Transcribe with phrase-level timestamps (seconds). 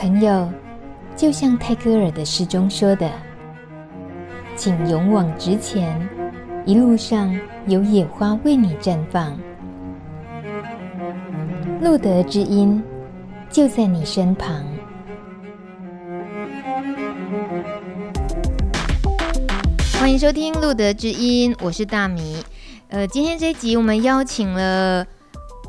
[0.00, 0.50] 朋友，
[1.14, 3.06] 就像泰戈尔的诗中说的
[4.56, 6.08] ：“请勇往直前，
[6.64, 9.38] 一路上有野花为你绽放。”
[11.82, 12.82] 路德之音
[13.50, 14.64] 就在你身旁。
[20.00, 22.42] 欢迎收听《路德之音》，我是大米。
[22.88, 25.06] 呃，今天这一集我们邀请了。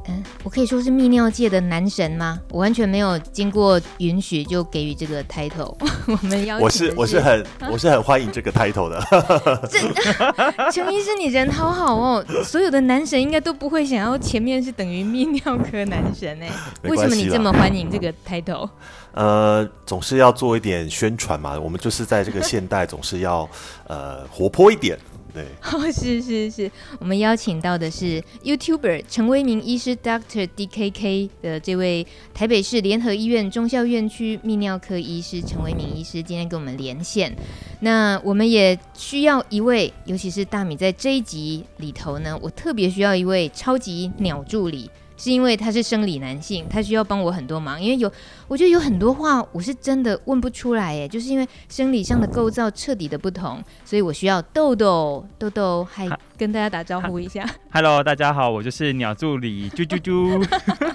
[0.07, 2.39] 嗯，我可以说是泌尿界的男神吗？
[2.49, 5.76] 我完全没有经过允许就给予这个 title。
[6.07, 8.99] 我们要，我是我是很我是很欢迎这个 title 的。
[9.70, 9.79] 这
[10.71, 12.26] 陈医师，你人好好哦。
[12.43, 16.49] 所有的男神应该都不会想要前面是等于泌尿科男神哎，
[16.84, 18.70] 为什么你这么欢迎这个 title？
[19.13, 21.59] 呃，总是要做一点宣传嘛。
[21.59, 23.48] 我们就是在这个现代，总是要
[23.88, 24.98] 呃活泼一点。
[25.34, 37.35] 对， 哦，是是是，我们邀请到的是 YouTuber 陈威明医师 Doctor DKK 的这位台北市联合医院中校院区泌尿科医师陈威明医师，今天跟我们连线。
[37.79, 44.90] 那我们也需要一位，尤其是大米在这一集里头呢，我特别需要一位超级鸟助理。
[45.22, 47.80] 是因为他是生理男性，他需要帮我很多忙。
[47.80, 48.12] 因为有，
[48.48, 57.48] 我觉得有很多话我是真的问不出来，哎，就是因为生理上的构造彻底的不同，所以我需要豆豆豆豆，还跟大家打招呼一下。
[57.70, 60.44] Hello，大家好，我就是鸟助理啾啾啾。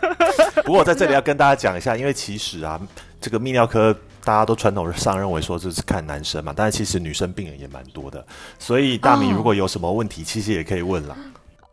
[0.66, 2.80] 不过我在这里要跟大家讲一下，因为其实啊，
[3.20, 8.26] 这个泌尿科大家都传统上认为说这是看男生嘛，但是其实女生病人也蛮多的，
[8.58, 11.16] 所以大米如果有什么问题，其实也可以问了。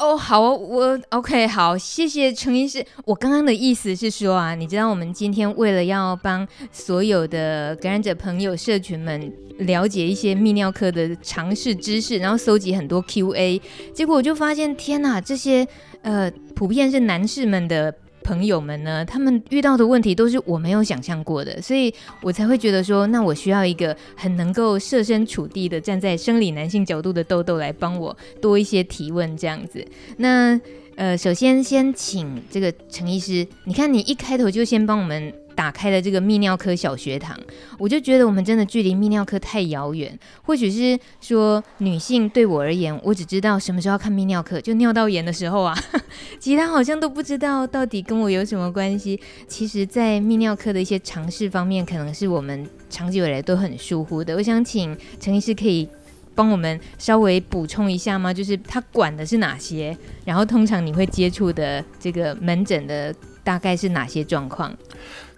[0.03, 2.85] 哦、好，我 OK，好，谢谢陈医师。
[3.05, 13.61] 我刚刚的意思是说啊，你知道我们今天为了要帮所有的感染者朋友、社群们了解一些泌尿科的常识知识，然后搜集很多 QA，
[13.93, 15.65] 结果我就发现，天哪，这些
[16.01, 17.95] 呃，普遍是男士们的。
[18.23, 29.85] 朋友们呢，他们遇到的问题都是我没有想象过的，所以我才会觉得说，那我需要一个很能够设身处地的站在生理男性角度的豆豆来帮我多一些提问，这样子。
[30.17, 30.59] 那
[30.95, 35.33] 呃，首先先请这个陈医师，你看你一开头就先帮我们。
[35.55, 37.39] 打开了这个泌尿科小学堂，
[37.77, 40.17] 我就觉得我们真的距离泌尿科太遥远。
[40.41, 45.77] 或许是说女性对我而言，我只知道什么时候要看泌尿科，就尿道炎的时候啊，
[46.41, 49.19] 其他好像都不知道到底跟我有什么关系。
[49.47, 54.35] 其实，在泌尿科的一些常识方面，可能是我们长久以来都很疏忽的。
[54.35, 55.87] 我想请陈医师可以
[56.35, 58.33] 帮我们稍微补充一下吗？
[58.33, 59.95] 就是他管的是哪些？
[60.25, 63.13] 然后通常你会接触的这个门诊的
[63.43, 64.73] 大概是哪些状况？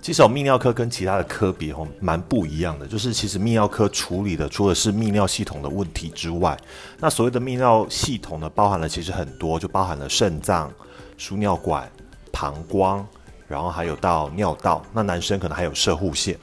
[0.02, 2.86] 其实我，泌尿科跟其他的科别哦，蛮不一样的。
[2.86, 6.56] 就是其实泌尿科处理的，除了是泌尿系统的问题之外，
[7.00, 10.72] 那所谓的泌尿系统呢，包含了其实很多，就包含了肾脏、
[11.18, 11.92] 输尿管、
[12.32, 13.04] 膀胱，
[13.48, 14.86] 然后还有到尿道。
[14.94, 16.38] 那男生可能还有射护腺。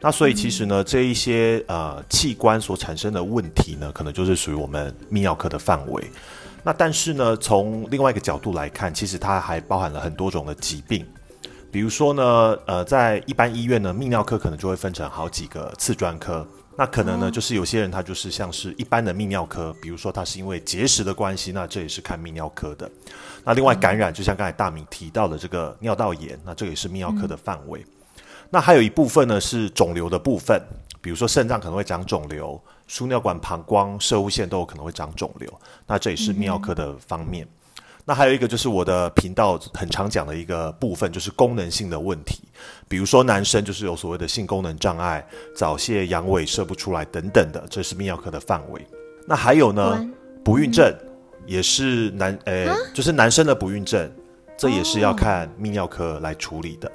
[0.00, 6.08] 那所以其实呢，这一些呃器官所产生的问题呢，可能就是属于我们泌尿科的范围。
[6.62, 11.04] 那但是呢，从另外一个角度来看，其实它还包含了很多种的疾病。
[11.70, 16.46] 比如说呢，呃，在一般医院呢，泌尿科可能就会分成好几个次专科。
[16.76, 22.88] 那可能呢，就是有些人他就是像是一般的泌尿科，比如说他是因为结石的关系，那这也是看泌尿科的。
[23.44, 27.84] 那另外感染，就像刚才大明提到的这个尿道炎，那这也是泌尿科的范围。
[28.50, 30.60] 那还有一部分呢是肿瘤的部分，
[31.00, 35.52] 比如说肾脏可能会长肿瘤，输尿管、膀胱、射物腺都有可能会长肿瘤，
[35.86, 37.46] 那这也是泌尿科的方面。
[38.06, 42.40] 那还有一个就是我的频道很常讲的一个部分，就是功能性的问题，
[42.88, 45.22] 比如说男生就是有所谓的性功能障碍、
[45.54, 48.80] 早泄、阳痿、射不出来等等的，这是泌尿科的范围。
[49.26, 50.02] 那还有呢，
[50.42, 50.90] 不孕症
[51.44, 54.10] 也是男，呃，就是男生的不孕症，
[54.56, 56.90] 这也是要看泌尿科来处理的。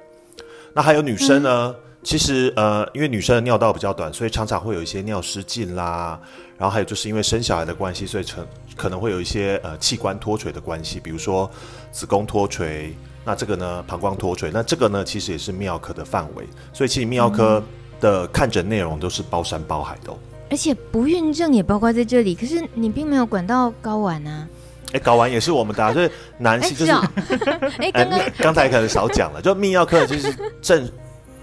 [0.73, 1.75] 那还有女生呢？
[2.01, 6.19] 其实呃，因为女生的尿道比较短，所以常常会有一些尿失禁啦。
[6.57, 8.45] 然后还有就是因为生小孩的关系，所以成
[8.75, 11.49] 可能会有一些呃器官脱垂的关系，比如说
[11.93, 16.45] 子宫脱垂，那这个呢，膀胱脱垂，那这个呢其实也是泌尿科的范围。
[16.73, 17.63] 所以其实泌尿科
[18.01, 20.17] 的看诊内容都是包山包海的哦。
[20.49, 24.45] 而且不孕症也包括在这里，可是你并没有管到睾丸啊。
[24.93, 26.91] 哎，睾丸也是我们的， 所以男性就是
[27.91, 30.89] 哎， 刚刚刚才可能少讲了，就泌尿科其实正。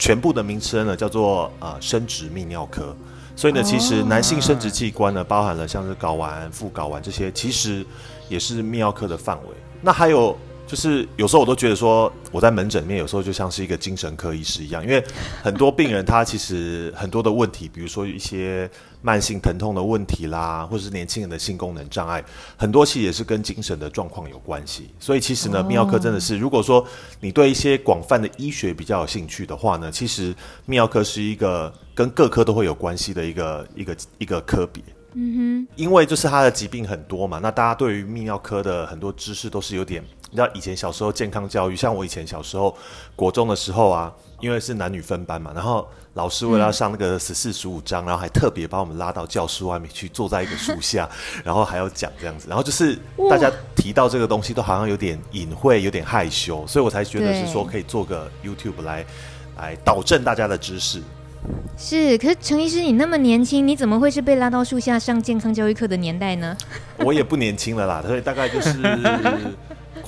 [0.02, 2.96] 全部的名称呢叫做呃生殖泌尿科，
[3.36, 7.84] 所以呢，其实男性生殖器官呢包含了像是睾丸、副睾丸这些，其实
[8.26, 9.48] 也是泌尿科的范围。
[9.82, 10.34] 那还有
[10.66, 15.04] 就是有时候我都觉得说，我在门诊里面有时候就像是一个精神科医师一样，因为
[15.42, 18.70] 很多病人他其实很多的问题，比如说一些
[19.02, 22.22] 慢性疼痛的问题啦，或者是年轻人的性功能障碍，
[22.56, 24.90] 很多其实也是跟精神的状况有关系。
[24.98, 26.86] 所以其实呢，泌尿科真的是，如果说
[27.20, 30.32] 你对一些广泛的医学比较有兴趣的话呢，其实
[30.66, 34.82] 泌尿科是一个跟各科都会有关系的一个一个一个科别。
[35.14, 42.76] 嗯哼，因为就是他的疾病很多嘛，那大家对于泌尿科的很多知识都是有点，你知道以前小时候健康教育，像我以前小时候
[43.16, 51.08] 国中的时候啊，因为是男女分班嘛，然后老师为了要上那个十四十五章，然后还特别把我们拉到教室外面去，坐在一个树下，
[51.44, 52.96] 然后还要讲这样子，然后就是
[53.28, 59.04] 大家提到这个东西都好像有点隐晦，有点害羞，所以我才觉得是说可以做个 YouTube 来
[59.56, 61.02] 来导正大家的知识。
[61.76, 66.56] 是，可是陈医师，你那么年轻，你怎么会是被拉到树下上健康教育课的年代呢？
[66.98, 68.78] 我也不年轻了啦，所以大概就是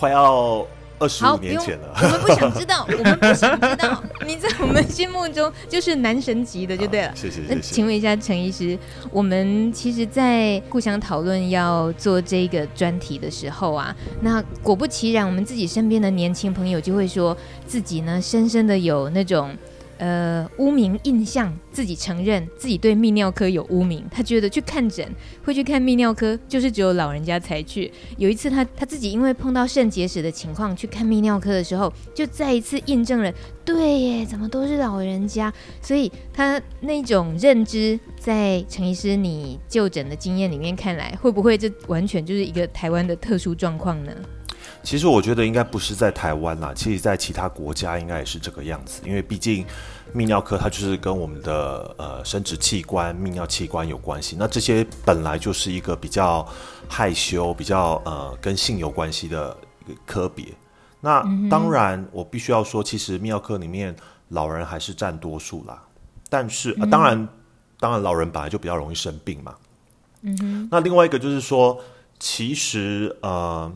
[0.02, 0.66] 快要
[0.98, 1.94] 二十五年前了。
[1.94, 7.12] 我们不想知道， 我们不想知道，你在我们心目中就是男神级的，就对了。
[7.14, 7.54] 谢谢谢谢。
[7.54, 8.76] 那请问一下陈医师，
[9.12, 19.56] 我们其实，在互相讨论要做这个专题的时候啊，那果不其然，我们自己身边的年轻朋友就会说自己呢，深深的有那种。
[20.02, 24.04] 呃，污名印象，自己承认自己对泌尿科有污名。
[24.10, 25.08] 他觉得去看诊
[25.44, 27.88] 会去看泌尿科，就是只有老人家才去。
[28.18, 33.32] 有一次他，他自己因为碰到肾结石的情况去看泌尿科的时候，就再一次印证了，
[33.64, 35.52] 对耶，怎么都是老人家？
[35.80, 44.12] 所以他那种认知，在陈医师你就诊的经验里面看来，会不会这完全就是一个台湾的特殊状况呢？
[44.82, 49.64] 其实我觉得应该不是在台湾啦，其实在其他国家应该也是这个样子，因为毕竟
[50.12, 56.46] 泌尿科它就是跟我们的呃生殖器官、泌尿器官有关系，那这些本来就是一个比较
[56.88, 59.56] 害羞、比较呃跟性有关系的
[59.86, 60.46] 一个科别。
[61.00, 63.94] 那当然，我必须要说，其实泌尿科里面
[64.28, 65.80] 老人还是占多数啦，
[66.28, 67.28] 但是、呃、当然，
[67.78, 69.54] 当然老人本来就比较容易生病嘛。
[70.22, 70.68] 嗯哼。
[70.70, 71.80] 那另外一个就是说，
[72.18, 73.72] 其实呃。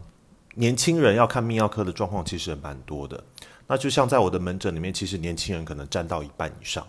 [0.58, 3.22] 年轻人要看泌尿科的状况其实也蛮多的，
[3.66, 6.86] 那就像在我的门诊里面，其实年轻人可能占到一半以上，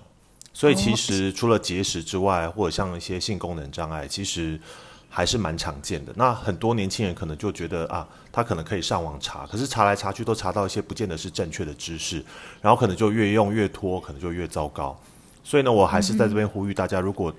[0.53, 4.57] 所以其实除了结石之外，或者像一些性功能障碍，其实
[5.09, 6.13] 还是蛮常见的。
[6.15, 12.23] 那很多年轻人可能就觉得啊，他可能可以上网查，可是查来查去都查到一些不见得是正确的知识，
[12.61, 14.97] 然后可能就越用越拖，可能就越糟糕。
[15.43, 17.33] 所以呢，我还是在这边呼吁大家，如果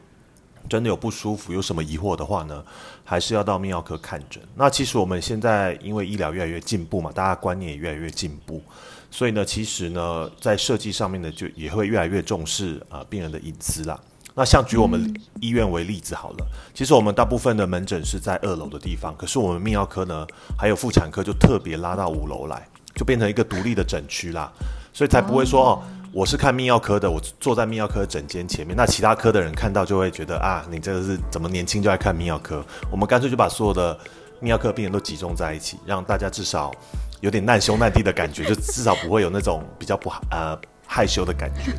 [0.68, 2.64] 真的有不舒服，有什么疑惑的话呢，
[3.04, 4.42] 还是要到泌尿科看诊。
[4.54, 8.62] 那其实我们现在因为医疗越来越进步嘛，大家观念也越来越进步，
[9.10, 13.98] 所以呢，其实呢，在设计上面呢，就也会越来越重视啊、呃、病人的隐私啦。
[14.34, 20.26] 那像举我们医院为例子好了，嗯、其实我们大部分的门诊是在二楼的地方，可是我们泌尿科呢，
[20.56, 24.52] 还有妇产科就特别拉到五楼来，就变成一个独立的诊区啦，
[24.92, 25.82] 所以才不会说哦。
[26.10, 32.64] 我是看泌尿科的，我坐在泌尿科诊间前面，那其他科的人看到就会觉得啊，你这个是怎么年轻就爱看泌尿科？
[32.90, 33.94] 我们干脆就把所有的
[34.40, 36.72] 泌尿科病人都集中在一起，让大家至少
[37.20, 41.72] 有点难兄难弟的感觉，就至少不会有那种比较不呃害羞的感觉。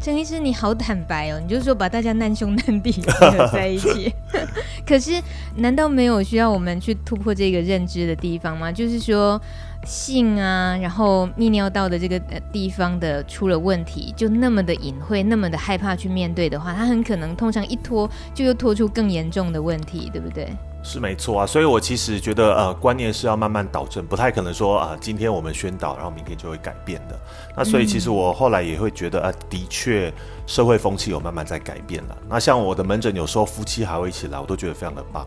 [0.00, 4.12] 陈医师，你好坦白哦，你就是说把大家难兄难弟合在一起。
[4.86, 5.22] 可是，
[5.56, 8.72] 难道没有需要我们去突破这个认知的地方吗？
[8.72, 9.40] 就是说。
[9.86, 12.18] 性啊，然后泌尿道的这个
[12.52, 20.48] 地方的出了问题，就那么的隐晦，那么的害怕去面对的话，他很可能通常一拖就又拖出更严重的问题，对不对？
[20.82, 27.18] 是没错啊，所以我其实觉得呃，观念是要慢慢导正，不太可能说啊、今天我们宣导，然后明天就会改变的。
[27.56, 30.12] 那所以其实我后来也会觉得啊、的确
[30.46, 32.16] 社会风气有慢慢在改变了。
[32.28, 35.26] 那像我的门诊，有时候夫妻还会一起来，我都觉得非常的棒。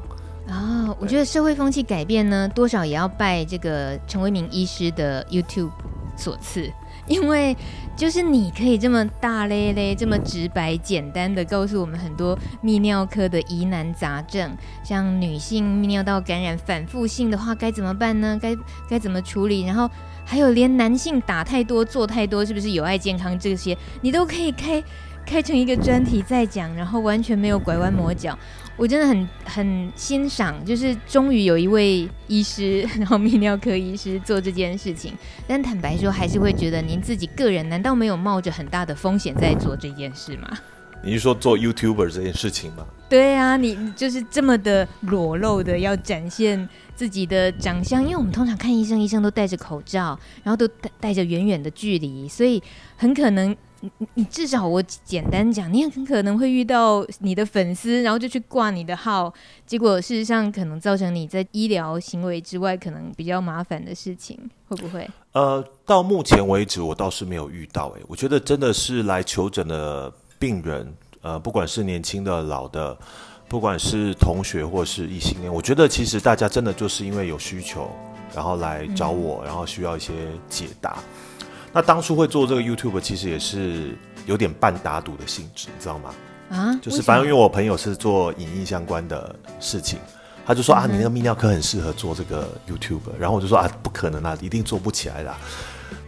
[0.50, 5.70] 啊、我觉得社会风气改变呢，多少也要拜这个陈为民医师的 YouTube
[6.18, 6.72] 所赐，
[7.08, 7.56] 因为
[7.96, 14.52] 就是你可以这么大咧咧、这么直白、简单的告诉我们很多泌尿科的疑难杂症，
[14.84, 18.38] 像女性泌尿道感染反复性的话该怎么办呢？
[18.42, 18.58] 该
[18.90, 19.64] 该怎么处理？
[19.66, 19.90] 然后
[20.26, 24.84] 还有连男性打太多、做太多，是不是有碍健康这些，你都可以开
[25.26, 28.38] 开成一个专题再讲，然后完全没有拐弯抹角。
[28.80, 35.14] 我真的很很欣赏，就是终于有一位医师， 然后泌尿科医师做这件事情。
[35.46, 40.58] 但坦白说，还是会觉得您自己个人难道没有冒着很大的风险在做这件事吗？
[41.04, 42.86] 你是说做 YouTuber 这件事情吗？
[43.10, 52.64] 对啊，你就是这么的裸露的要展现自己的长相，因为我们通常看医生，医生都戴着口罩，然后都戴戴着远远的距离，所以
[52.96, 59.34] 很可能你你至少我简单讲，你很可能会遇到你的粉丝，然后就去挂你的号，
[59.66, 65.10] 结果事实上可能造成你在医疗行为之外可能比较麻烦的事情，会不会？
[65.32, 72.98] 呃，到目前为止我倒是没有遇到、欸，诶，我觉得真的是来求诊的病人，呃，不管是年轻的、老的，
[73.48, 77.90] 不管是同学或是异性恋，我觉得其实大家真的就是因为有需求，
[78.36, 80.14] 然后来找我，然后需要一些
[80.50, 80.98] 解答。
[81.72, 83.96] 那当初会做这个 YouTube，其实也是
[84.26, 86.14] 有点半打赌的性质，你知道吗？
[86.50, 90.00] 啊，就是反正因为我朋友是做影音相关的事情，
[90.46, 95.32] 他就说、嗯、啊，你那个泌尿科很适合做这个 YouTube，然后我就说啊，不可能啊，一定做不起来的。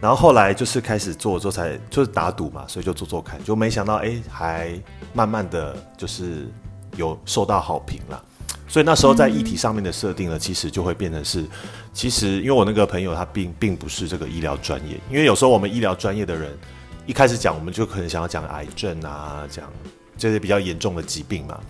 [0.00, 4.76] 然后后来就是开始做之后才就是打赌嘛，所以就做做看，就没想到哎，还
[5.12, 6.48] 慢慢的就是
[6.96, 8.24] 有受到好评了。
[8.72, 11.44] 所以那时候在议题上面的设定呢，其实就会变成是，
[11.92, 16.56] 其实因为我那个朋友他并并不是这个医疗专业，因为有时候我们医疗专业的人
[17.04, 19.70] 一开始讲，我们就可能想要讲癌症啊，讲
[20.16, 21.60] 这些比较严重的疾病嘛。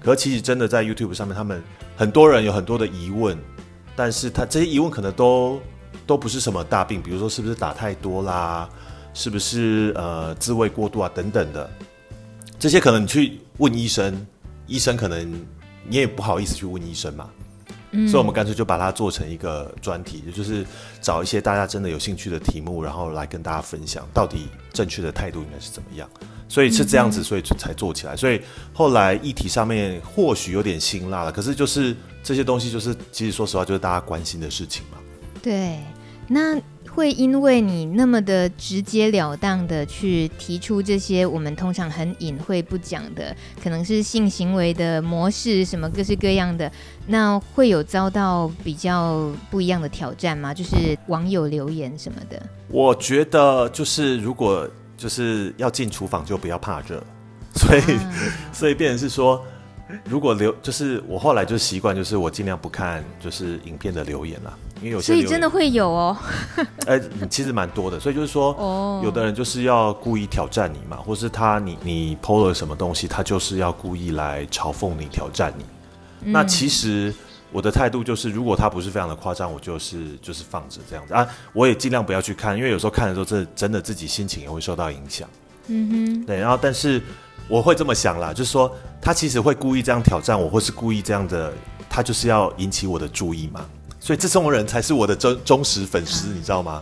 [0.00, 1.62] 可其实真的在 YouTube 上面，他们
[1.94, 3.36] 很多人有很多的疑问，
[3.94, 5.60] 但是他这些疑问可能都
[6.06, 8.66] 都不是什么大病，比如说是不是打太多啦，
[9.12, 11.68] 是不是呃自慰过度啊等等的，
[12.58, 14.26] 这些可能你去问医生，
[14.66, 15.30] 医生可能。
[15.88, 17.30] 你也不好意思去问医生嘛，
[17.92, 20.66] 嗯，所以我们干脆就把它做成一个专题，也就是
[21.00, 26.08] 找一些大家真的有兴趣的题目，然后来跟大家分享到底正确的态度应该是怎么样。
[26.48, 28.16] 所以是这样子，所以才做起来。
[28.16, 28.40] 所以
[28.72, 34.98] 后来议题上面或许有点辛辣了，可是就是这些东西就是其实说实话就是大家关心的事情嘛。
[35.42, 35.78] 对，
[36.28, 36.60] 那。
[36.96, 46.72] 会因为你那么的直截了当的去提出这些我们通常很隐晦不讲的，可能是性行为的模式，什么各式各样的，
[47.08, 50.54] 那会有遭到比较不一样的挑战吗？
[50.54, 52.42] 就是网友留言什么的。
[52.68, 57.04] 我觉得就是如果就是要进厨房就不要怕热，
[57.54, 58.14] 所以、啊、
[58.54, 59.44] 所以变成是说。
[60.04, 66.16] 如果留就是我后来就习惯，就是我尽量不看就是影片的留言了，因为有些所以真的会有哦，
[66.86, 75.64] 哎、欸，其实蛮多的，所以就是说，哦，有的人就是要故意挑战你嘛，或是他你你 PO 了什么东西，他就是要故意来嘲讽你、挑战你。
[76.22, 77.14] 嗯、那其实
[77.52, 85.28] 我的态度就是，如果他不是非常的夸张，我就是就是放着这样子啊，我也尽量不要去看，因为有时候看的时候，这真的自己心情也会受到影响。
[85.68, 87.02] 嗯哼，对，然后但是。
[87.48, 88.68] 我会这么想啦，就是说
[89.00, 91.52] 他其实会故意这样挑战我，或是故意这样的，
[91.88, 93.64] 他就是要引起我的注意嘛。
[94.06, 96.80] 所以这种人才是我的忠忠实粉丝，你知道吗？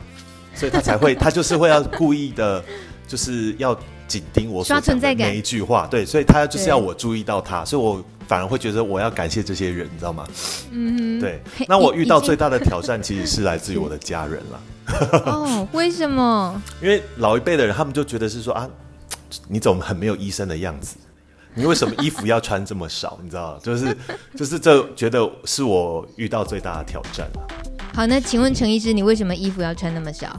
[0.54, 2.62] 所以他才会， 他就是会要故意的，
[3.08, 3.74] 就是要
[4.06, 5.86] 紧盯我说的每一句话。
[5.90, 10.26] 对，所以他就是要我注意到他，所以我反而会觉得我要感谢这些人，你知道吗？
[10.70, 11.40] 嗯，对。
[11.66, 14.60] 那我遇到最大的挑战其实是来自于我的家人了。
[15.24, 16.62] 哦，为什么？
[16.82, 18.68] 因为老一辈的人，他们就觉得是说啊。
[19.48, 20.96] 你怎么很没有医生的样子？
[21.54, 23.18] 你为什么衣服要穿这么少？
[23.22, 23.96] 你知道， 就是
[24.36, 27.30] 就是这觉得是我遇到最大的挑战。
[27.94, 30.38] 好，那请问陈医师，你为什么衣服要穿那么少？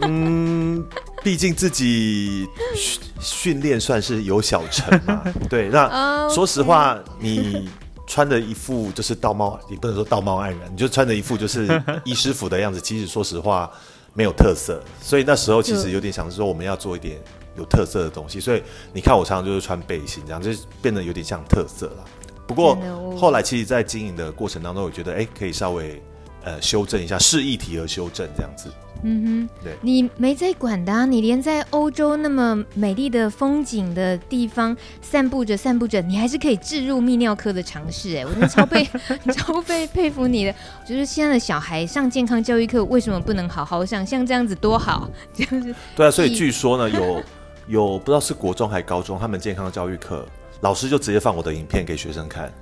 [0.00, 0.84] 嗯，
[1.22, 5.22] 毕竟自己训训练算是有小成嘛。
[5.48, 7.68] 对，那说实话，你
[8.06, 11.68] 穿的一副就是道貌，也不能说道貌岸然，你就穿着一副就是
[12.04, 12.80] 医师服的样子。
[12.80, 13.70] 其实说实话，
[14.14, 14.82] 没有特色。
[15.00, 17.20] 所以那时候其实有点想说，我们要做一点。
[17.56, 22.04] 有特色的东西，所以你看我常常就是穿背心，这样就变得有点像特色了。
[22.46, 22.78] 不过
[23.16, 26.00] 后来其实，在经营的过程当中，我觉得哎、欸，可以稍微
[26.44, 28.70] 呃修正一下，视议题而修正这样子。
[29.02, 38.16] 嗯哼，对，你没在管的、啊，你连在欧洲那么美丽的风景的地方散步着散步着，你还是可以置入泌尿科的尝试。
[38.16, 38.88] 哎，我真的超佩
[39.34, 40.54] 超佩佩服你的。
[40.88, 44.06] 就是现在的小孩上健康教育课，为什么不能好好上？
[44.06, 46.10] 像这样子多好，就是对啊。
[46.10, 47.20] 所以据说呢，有。
[47.66, 50.26] 有不知道是国中还是高中，他们健康教育课
[50.60, 52.52] 老师就直接放我的影片给学生看，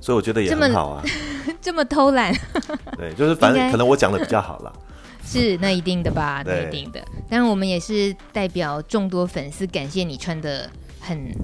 [0.00, 1.04] 所以我觉得也很好啊。
[1.60, 2.34] 这么偷懒？
[2.96, 4.72] 对，就是反正可能我讲的比较好了。
[5.24, 6.42] 是，那一定的吧？
[6.44, 7.00] 那一定的。
[7.30, 10.68] 当然，我们也是代表众多粉丝感谢你穿的
[11.00, 11.34] 很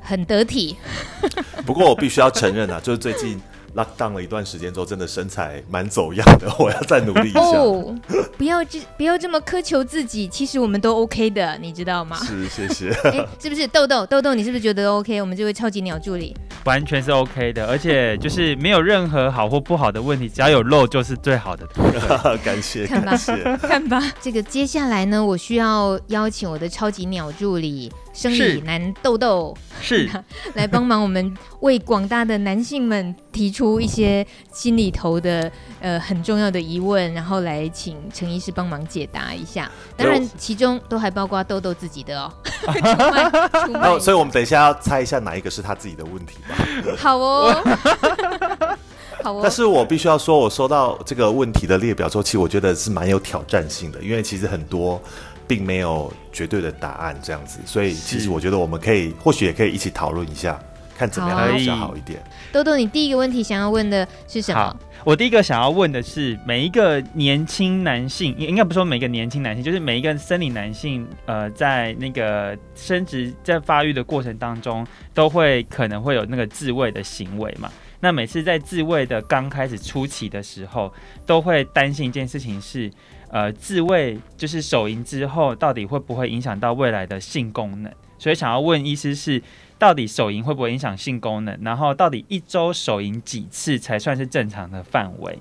[0.00, 0.76] 很得体。
[1.64, 3.40] 不过我必须要承认啊，就是最近。
[3.78, 7.40] Lock down 了一段时间之后，真的身材蛮走样的，我要再努力一下。
[7.40, 7.94] 哦，
[8.36, 12.16] 不要这不要这么苛求自己，其实我们都 OK 的，你知道吗？
[12.24, 12.90] 是，谢谢。
[13.08, 14.34] 哎，是不是豆豆豆豆？
[14.34, 15.20] 你是不是觉得 OK？
[15.20, 21.66] 我们这位超级鸟助理，完全是 OK 的，而且就是没有任何好或不好的问题，只要有肉就是最好的。
[22.44, 24.02] 感谢， 看吧，感谢，看吧。
[24.20, 30.10] 这个接下来呢，我需要邀请我的超级鸟助理生理男豆豆是
[30.54, 35.48] 来帮忙我们为广大的男性们提出一些心里头的
[35.80, 39.70] 呃很重要的疑问，然后来请陈医师帮忙解答一下。
[39.96, 42.32] 当然，其中都还包括豆豆自己的哦。
[43.80, 46.56] 哦，所以我们等一下要猜一下哪一个是他自己的问题吧。
[46.98, 47.62] 好哦，
[49.22, 49.40] 好哦。
[49.40, 55.00] 但是我必须要说，我收到这个问题的列表之后，其实我觉得是蛮有挑战性的，因为其实很多
[55.48, 60.60] 并没有绝对的答案这样子，所以其实我觉得我们可以或许也可以一起讨论一下，
[60.96, 62.22] 看怎么样比较好一点。
[62.52, 64.76] 豆豆，你第一个问题想要问的是什么？
[65.04, 77.70] 我第一个想要问的是，每一个年轻男性，应该不说每个年轻男性，就是每一个生理男性，呃，在那个生殖在发育的过程当中，都会可能会有那个自慰的行为嘛。
[78.00, 80.92] 那每次在自慰的刚开始初期的时候，
[81.26, 82.90] 都会担心一件事情是，
[83.30, 87.92] 呃，自慰就是手淫之后，到底会不会影响到未来的性功能？
[88.18, 89.42] 所以想要问医师是。
[89.80, 91.56] 到底手淫会不会影响性功能？
[91.62, 95.38] 然后到底一周手淫几次才算是正常的范围？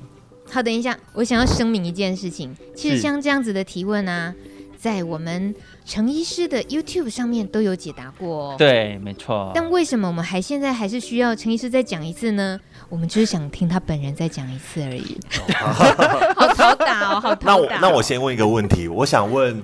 [0.48, 2.56] 好，等一下，我想要声明一件事情。
[2.76, 4.32] 其实像这样子的提问啊，
[4.78, 5.54] 在我们
[5.84, 8.56] 陈医师的 YouTube 上面都有解答过。
[8.58, 9.52] 对，没错。
[9.54, 12.60] 但为什么我们还现在还是需要陈医师再讲一次呢？
[12.88, 15.18] 我们就是想听他本人再讲一次而已。
[15.54, 17.46] 好讨打哦，好讨打。
[17.46, 19.62] 那我那我先问一个问题，我想问。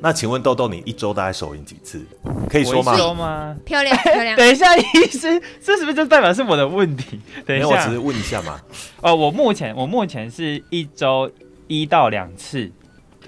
[0.00, 2.00] 那请问豆豆，你一周大概手淫几次？
[2.48, 2.96] 可以说吗？
[2.96, 3.56] 说吗？
[3.64, 4.36] 漂亮 漂亮。
[4.36, 7.18] 等一下，医师，这是不是就代表是我的问题？
[7.44, 8.60] 等一下，我只是问一下嘛。
[9.00, 11.28] 哦，我目前我目前是一周
[11.66, 12.70] 一到两次，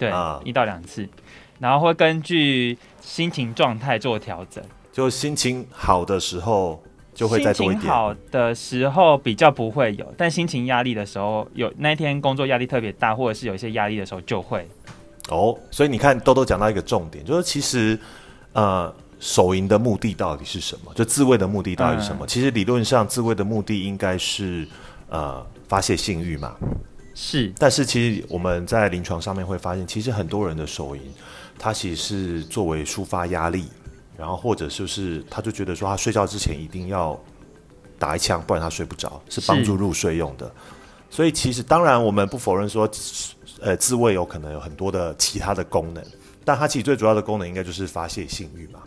[0.01, 1.07] 对，啊、一到两次，
[1.59, 4.65] 然后会根据心情状态做调整。
[4.91, 6.83] 就心情好的时候
[7.15, 7.81] 就会再多一点。
[7.81, 14.67] 心情好的时候比较不会有，但心情压力的时候，有那天工作压力特别大，或者是有一些压力的时候就会。
[15.29, 17.97] 哦，所以你看，豆豆讲到一个重点，就是其实，
[18.53, 20.93] 呃，手淫的目的到底是什么？
[20.95, 22.25] 就自慰的目的到底是什么？
[22.25, 24.67] 嗯、其实理论上，自慰的目的应该是
[25.09, 26.57] 呃发泄性欲嘛。
[27.23, 31.03] 是，但是其实我们在临床上面会发现，其实很多人的手淫，
[31.59, 33.67] 他其实是作为抒发压力，
[34.17, 37.21] 然后或者就是他就觉得说，他睡觉之前一定要
[37.99, 40.51] 打一枪，不然他睡不着，是帮助入睡用的。
[41.11, 42.91] 所以其实当然我们不否认说。
[43.63, 46.03] 呃，自慰有可能有很多的其他的功能，
[46.47, 48.81] 但它其实最主要的功能应该就是发泄性欲嘛。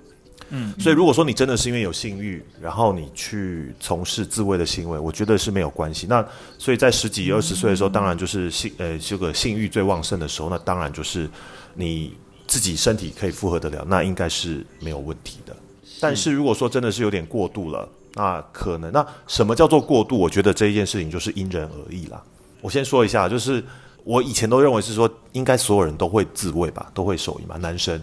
[0.55, 6.05] 嗯，所以如果说你真的是因为有性欲，然后你去从事自慰的行为，我觉得是没有关系。
[6.07, 6.23] 那
[6.57, 11.29] 所以在十几二十岁的时候，当然就是性呃这个性欲最旺盛的时候，那当然就是
[11.73, 12.13] 你
[12.47, 15.55] 自己身体可以负荷得了，那应该是没有问题的。
[15.99, 20.17] 但是如果说真的是有点过度了，那可能那什么叫做过度？
[20.17, 22.21] 我觉得这一件事情就是因人而异啦。
[22.61, 23.63] 我先说一下，就是。
[24.05, 27.97] 我以前都认为是说，应该所有人都会自慰吧，都会手淫嘛，男生。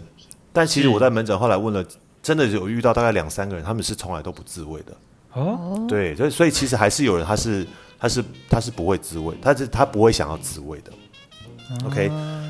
[0.51, 1.85] 但其实我在门诊后来问了，
[2.23, 4.97] 真的有遇到大概两三个人，他们是从来都不自慰的。
[5.33, 7.67] 哦，对，所以所以其实还是有人他是
[7.99, 10.93] 他是他是不会自慰，他是他不会想要自慰的。
[11.87, 12.09] OK，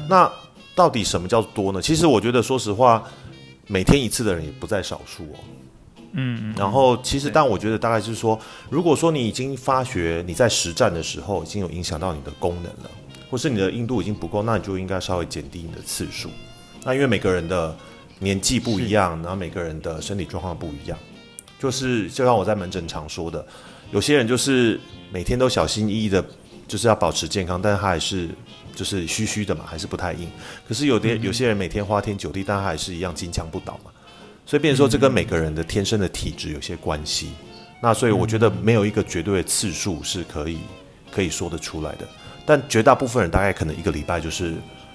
[0.09, 0.31] 那
[0.75, 1.83] 到底什么叫多呢？
[1.83, 3.05] 其实我觉得说实话，
[3.67, 5.37] 每天一次的人也不在少数哦。
[6.13, 12.91] 嗯，然后其实但我觉得大概就是说，如果说你已经发觉你在实战的时候已经有影响到你的功能了。
[13.31, 16.29] 或是你的硬度已经不够，那你就应该稍微减低你的次数。
[16.83, 17.77] 那因为每个人的
[18.21, 20.97] 年纪不一样，然后每个人的身体状况不一样，
[21.59, 23.45] 就是就像我在门诊常说的，
[23.91, 24.79] 有些人就是
[25.11, 26.25] 每天都小心翼翼的，
[26.69, 28.29] 就是要保持健康，但是他还是
[28.75, 30.31] 就是虚虚的嘛，还是不太硬。
[30.69, 33.91] 可是有的有些人每天花天酒地，但他还是一样金枪不倒嘛。
[34.47, 37.31] 所以变成说这跟每个人的天生的体质有些关系。
[37.81, 40.59] 那所以我觉得没有一个绝对的次数是可以
[41.11, 42.07] 可以说得出来的。
[42.45, 44.55] 但绝大部分人大概可能一个礼拜就是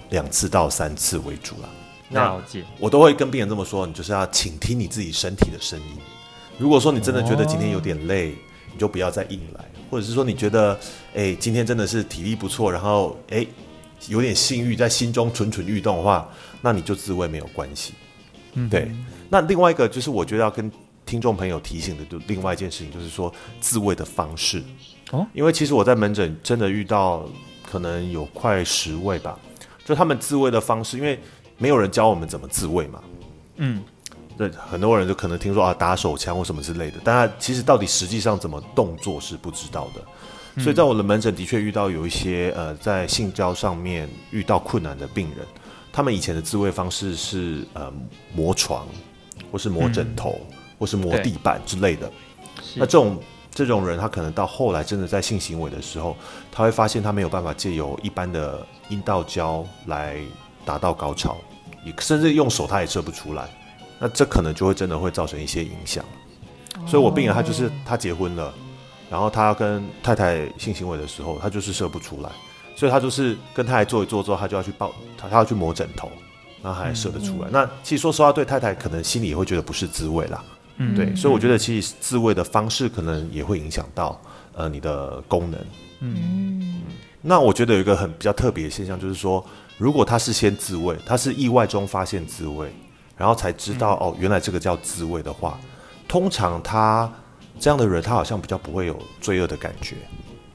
[0.10, 1.70] 两次到三次为主了。
[2.10, 2.62] 了解。
[2.62, 5.98] 那我都会跟病人这么说，你就是要倾听你自己身体的声音。
[6.58, 8.36] 如果说你真的觉得今天有点累，哦、
[8.74, 10.74] 你就不要再硬来；或者是说你觉得，
[11.14, 13.48] 哎、欸，今天真的是体力不错，然后哎、欸，
[14.08, 16.30] 有点性欲在心中蠢蠢欲动的话，
[16.62, 17.94] 那你就自慰没有关系。
[18.54, 18.90] 嗯，对。
[19.30, 20.72] 那另外一个就是我觉得要跟
[21.06, 24.64] 听众朋友提醒的，就另外一件事情，就是说自慰的方式。
[25.12, 27.28] 哦，因为其实我在门诊真的遇到
[27.64, 29.38] 可能有快十位吧，
[29.84, 31.20] 就他们自慰的方式，因为
[31.58, 33.04] 没有人教我们怎么自慰嘛。
[33.58, 33.84] 嗯，
[34.38, 40.62] 对，很多人就可能听说啊打手枪或什么之类的，但他其实到底实际上怎么动作是不知道的。
[40.62, 45.46] 所以在我的门诊的确遇到有一些呃在性交上面遇到困难的病人，
[45.92, 47.92] 他们以前的自慰方式是呃
[48.34, 48.88] 磨床，
[49.52, 50.40] 或是磨枕头，
[50.80, 52.10] 或是磨地板之类的。
[52.74, 53.18] 那这种
[53.52, 56.16] 这种人，他可能到后来真的在性行为的时候，
[56.52, 60.22] 他会发现他没有办法借由一般的阴道胶来
[60.66, 61.38] 达到高潮，
[61.84, 63.48] 你甚至用手他也射不出来。
[64.00, 66.04] 那这可能就会真的会造成一些影响。
[66.86, 68.54] 所以我病人他就是他结婚了，
[69.10, 72.30] 然后他跟太太性行为的时候，他就是射不出来，
[72.76, 76.12] 所以他就是跟太太做一做之后，他就要去抱他，他要去磨枕头，
[76.62, 77.48] 然后还射得出来。
[77.50, 80.44] 那其实说实话，对太太可能心里也会觉得不是滋味啦。
[80.78, 84.20] 嗯，对，所以我觉得其实自慰的方式可能也会影响到
[84.54, 85.60] 呃你的功能。
[86.02, 86.82] 嗯，
[87.22, 89.44] 那我觉得有一个很比较特别的现象，就是说，
[89.78, 92.72] 如果他是先自慰，他是意外中发现自慰，
[93.18, 95.60] 然后才知道哦，原来这个叫自慰的话，
[96.08, 97.12] 通常他
[97.60, 99.96] 这样的人，他好像比较不会有罪恶的感觉。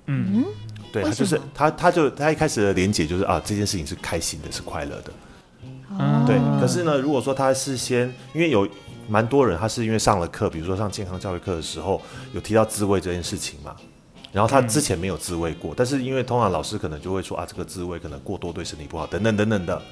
[0.07, 0.45] 嗯，
[0.93, 5.13] 对，他就是他，他就他一开始的连结就是啊，这件事情是开心的，是快乐的。
[5.99, 6.39] 嗯，对。
[6.61, 8.69] 可是呢，如果说他是先，因为有。
[9.09, 12.01] 蛮多人，他是因为上了课，比如说上健康教育课的时候，
[12.33, 13.75] 有提到自慰这件事情嘛，
[14.33, 19.83] 然后他之前没有自慰过，但是因为通常老师可能就会说啊，这个自慰可能过多对身体不好，等等等等的，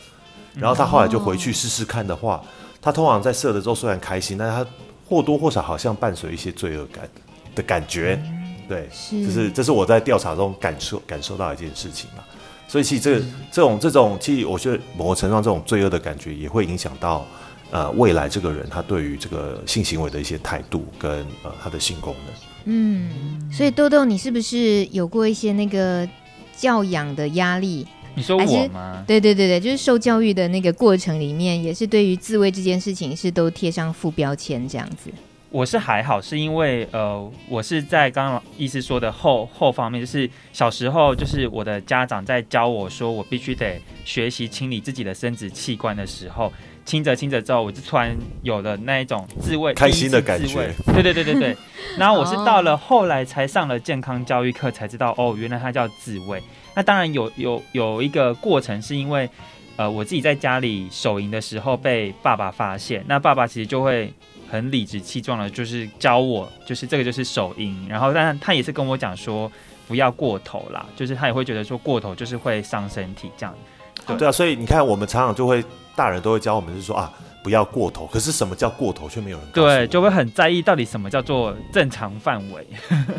[0.55, 2.41] 然后他后来就回去试试看的话，
[2.81, 4.71] 他通常在射的时候虽然开心，但是他
[5.09, 7.09] 或多或少好像伴随一些罪恶感
[7.55, 8.23] 的感觉，
[8.69, 12.23] 对，就是这是我在调查中感受感受到一件事情嘛，
[12.69, 17.27] 所以其实这个这种这种，其实我觉得某个程度上这种罪恶的感觉也会影响到。
[17.71, 21.11] 呃，未来这个人他对于这个性行为的一些态度跟
[21.43, 26.09] 呃他的性功能，嗯，所以豆豆，你是不是有过一些那个
[26.57, 27.87] 教养的压力？
[28.15, 29.05] 你说我吗？
[29.07, 35.11] 对对对对，就是受教育的那个过程里面，也是对于自慰这件事情是都贴上副标签这样子。
[35.51, 46.51] 我是还好，是因为呃，我是在刚刚医师说的后后方面，就是小时候就是我的家长在教我说，我必须得学习清理自己的生殖器官的时候。
[46.89, 50.73] 亲着亲着之后，我就突然有了那一种自慰开心的感觉。
[50.87, 51.55] 对对对对对。
[51.99, 56.43] 然后我是到了后来才上了健康教育课，才知道哦，原来它叫自慰。
[56.75, 59.29] 那当然有有有一个过程，是因为
[59.77, 64.11] 呃我自己在家里手淫的时候被爸爸发现，那爸爸其实就会
[64.51, 67.87] 很理直气壮的，就是教我，就是这个就是手淫。
[67.87, 69.53] 然后，但他也是跟我讲说
[69.87, 73.55] 不要过头啦，就是他也会觉得说过头就是会伤身体这样。
[74.07, 75.63] 对，对啊，所以你看，我们常常就会。
[75.99, 78.07] 大人都会教我们，是说啊，不要过头。
[78.07, 79.47] 可是什么叫过头，却没有人。
[79.53, 82.65] 对，就会很在意到底什么叫做正常范围。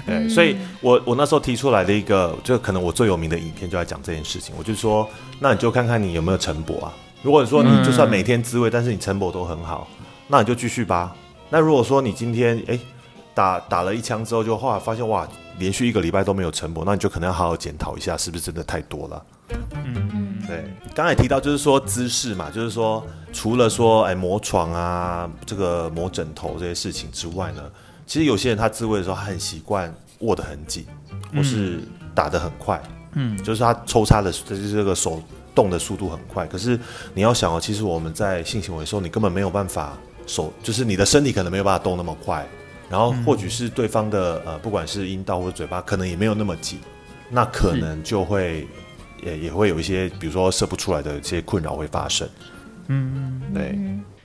[0.05, 4.55] 对， 所以我我那时候提出来的一个，就可能我最有名的影片就在讲这件事情。
[4.57, 5.05] 我就说，
[5.41, 6.93] 那你就看看你有没有晨勃啊。
[7.21, 9.85] 如果你说你就算每天滋味，但是你晨勃都很好，
[10.29, 11.13] 那你就继续吧。
[11.49, 12.79] 那如果说你今天哎
[13.39, 15.25] 打打了一枪之后，就后来发现哇，
[15.59, 19.25] 连续一个礼拜都没有成果，那你就可能要好好检讨一下，是不是真的太多了。
[19.85, 20.27] 嗯。
[20.45, 27.61] 对，刚才提到就是说姿势嘛，就是说除了说哎磨床啊，这个磨枕头这些事情之外呢，
[28.07, 30.87] 其实有些人他自慰的时候，他很习惯握得很紧，
[31.35, 31.81] 或是
[32.15, 32.81] 打得很快，
[33.13, 35.21] 嗯，就是他抽插的就是这个手
[35.53, 36.47] 动的速度很快。
[36.47, 36.79] 可是
[37.13, 42.43] 你要想哦，其实我们在性行为的时候，你根本没有办法手，就是你的身体可能没有办法动那么快，
[42.89, 46.79] 然后或许是对方的呃，不管是阴道或者嘴巴，可能也没有那么紧，
[47.29, 48.67] 那可能就会。
[49.21, 52.25] 也也会有一些，比如说射不出来的一些困扰会发生。
[52.87, 53.77] 嗯，对。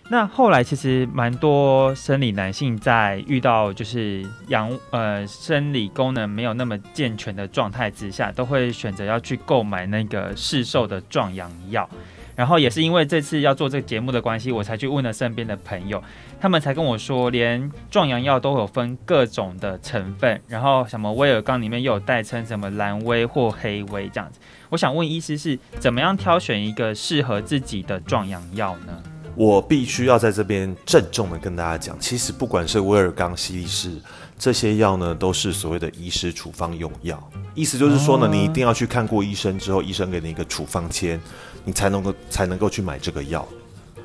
[0.08, 11.90] 那后来其实蛮多生理男性在遇到就是阳呃生理功能没有那么健全的状态之下，都会选择要去购买那个市售的壮阳药。
[12.36, 16.02] 然后也是因为这次要做这个节目的关系，我才去问了身边的朋友，
[16.40, 24.40] 他们才跟我说，连壮阳药都有分各种的成分，然后什么威尔刚里面又有代称什么蓝威或黑威这样子。
[24.70, 29.02] 我想问医师是怎么样挑选一个适合自己的壮阳药呢？
[29.36, 33.90] 我必须要在这边郑重的跟大家讲，其实不管是威而钢、犀利士
[34.38, 41.20] 这些药呢，都是所谓的医师处方用药，意思就是说呢，你一定要去看过医生之后，医生给你一个处方签。
[41.66, 43.40] 你才能够才能够去买这个药。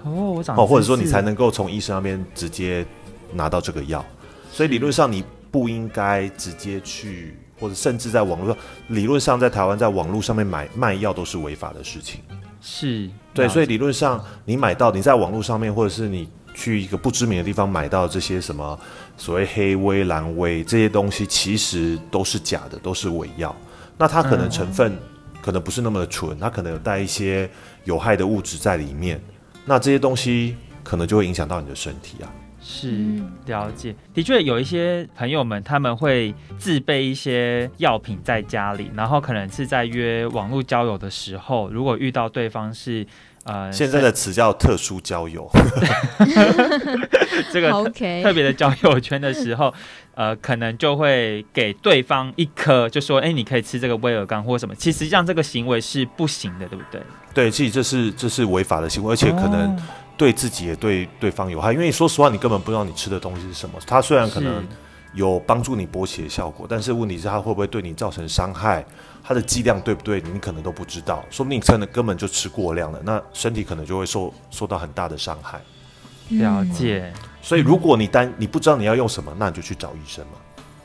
[0.05, 2.85] 哦，我长哦，或者说你才能够从医生那边直接
[3.33, 4.05] 拿到这个药，
[4.49, 12.21] 所以理论上你不应该直接去，或者甚至在网络上，理论上在台湾在网络上面买卖药都是违法的事情。
[12.61, 18.77] 是对，所以理论上你买到你在网络上面，或者是你去一个不知名的地方买到这些什么
[19.15, 23.55] 所谓黑威、蓝威这些东西，其实都是假的，都是伪药。
[23.97, 24.91] 那它可能成分。
[24.91, 24.99] 嗯
[25.41, 27.49] 可能不是那么的纯，它可能有带一些
[27.85, 29.19] 有害的物质在里面，
[29.65, 32.27] 那这些东西可能就会影响到你的身体啊。
[32.61, 33.95] 是，了解。
[34.13, 43.07] 的确有一些朋友们他们会自备一些药品在家里，然后可能是在约网络交友的时候，如果遇到对方是
[43.49, 45.49] 呃，现在的词叫特殊交友，
[47.51, 49.73] 这个 OK 特别的交友圈的时候，
[50.13, 54.75] 呃，可能就会给对方一颗，就说，哎，你可以吃这个威尔刚或什么。
[54.75, 57.01] 其实际上这个行为是不行的，对不对？
[57.33, 59.75] 对，其实这是这是违法的行为，而且可能
[60.15, 63.79] 对自己也对对方有害，因为说实话，你根本不知道你吃的东西是什么。
[63.87, 64.63] 它虽然可能
[65.15, 68.85] 有帮助你勃起的效果，但是问题是它会不会对你造成伤害？
[69.23, 70.21] 它的剂量对不对？
[70.21, 75.61] 你可能都不知道，说不定你真的根本就吃过量了，那身体可能就会受受到很大的伤害。
[76.29, 77.11] 了解。
[77.41, 80.33] 所以如果你单你不知道你要用什么，那你就去找医生嘛。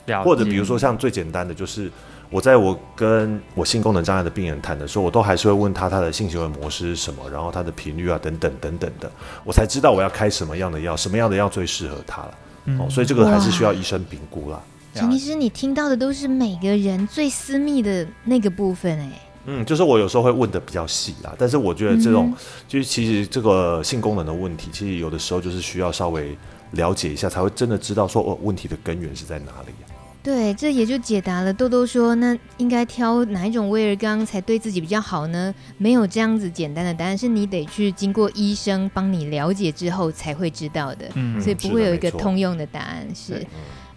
[0.07, 0.25] 了解。
[0.25, 1.91] 或者比如说像最简单的，就是
[2.31, 9.11] 我在我跟我性功能障碍的病人谈的时候，我都还是会问他他的性行为模式是什么，然后他的频率啊等等等等的，
[9.45, 12.35] 我才知道我要开什么样的药，什么样的药最适合他了。
[12.67, 12.79] 嗯。
[12.81, 14.61] 哦，所以这个还是需要医生评估啦。
[14.95, 19.11] 陈医师，你听到的都是每个人最私密的那个部分哎。
[19.47, 26.35] 嗯，就是我有时候会问的比较细啦，但是我觉得这种、嗯、就是其实这个性功能的问题，其实有的时候就是需要稍微
[26.71, 29.75] 了解一下，才会真的知道说哦，问题的根源是在哪里。
[30.23, 35.55] 对，这也就解答了豆豆说，那应该挑哪一种威尔刚才对自己比较好呢？
[35.77, 41.11] 没有这样子简单的答案，是你得去经过医生帮你了解之后才会知道的。
[41.13, 43.35] 嗯，所以不会有一个通用的答案是。
[43.35, 43.47] 是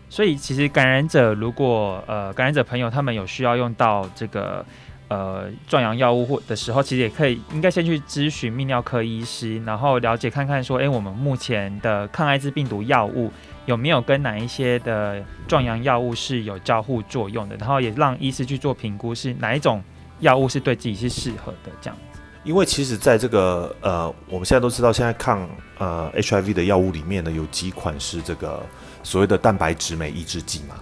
[0.10, 4.66] 所以，其实感染者如果呃，感染者朋友他们有需要用到这个
[5.10, 13.30] 呃壮阳药物或的时候，其实也可以应该先去咨询泌尿科医师，然后了解看看说，哎，我们目前的抗艾滋病毒药物
[13.66, 19.84] 有没有跟哪一些的壮阳药物是有交互作用的，然后也让医师去做评估，是哪一种
[20.22, 22.20] 药物是对自己是适合的这样子。
[22.46, 28.64] 因为其实在这个呃，我们现在都知道，现在抗呃 HIV 的药物里面呢，有几款是这个。
[29.08, 30.76] 所谓的蛋白质酶抑制剂嘛，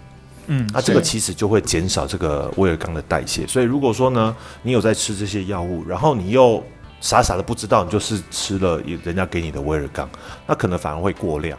[0.48, 3.46] 嗯，那这个其实就会减少这个威尔刚的代谢。
[3.46, 6.64] 所以如果说呢，你有在吃这些药物，然后你又
[7.00, 10.10] 傻傻的不知道，你就是吃了人家给你的威尔刚，
[10.48, 11.56] 那可能反而会过量。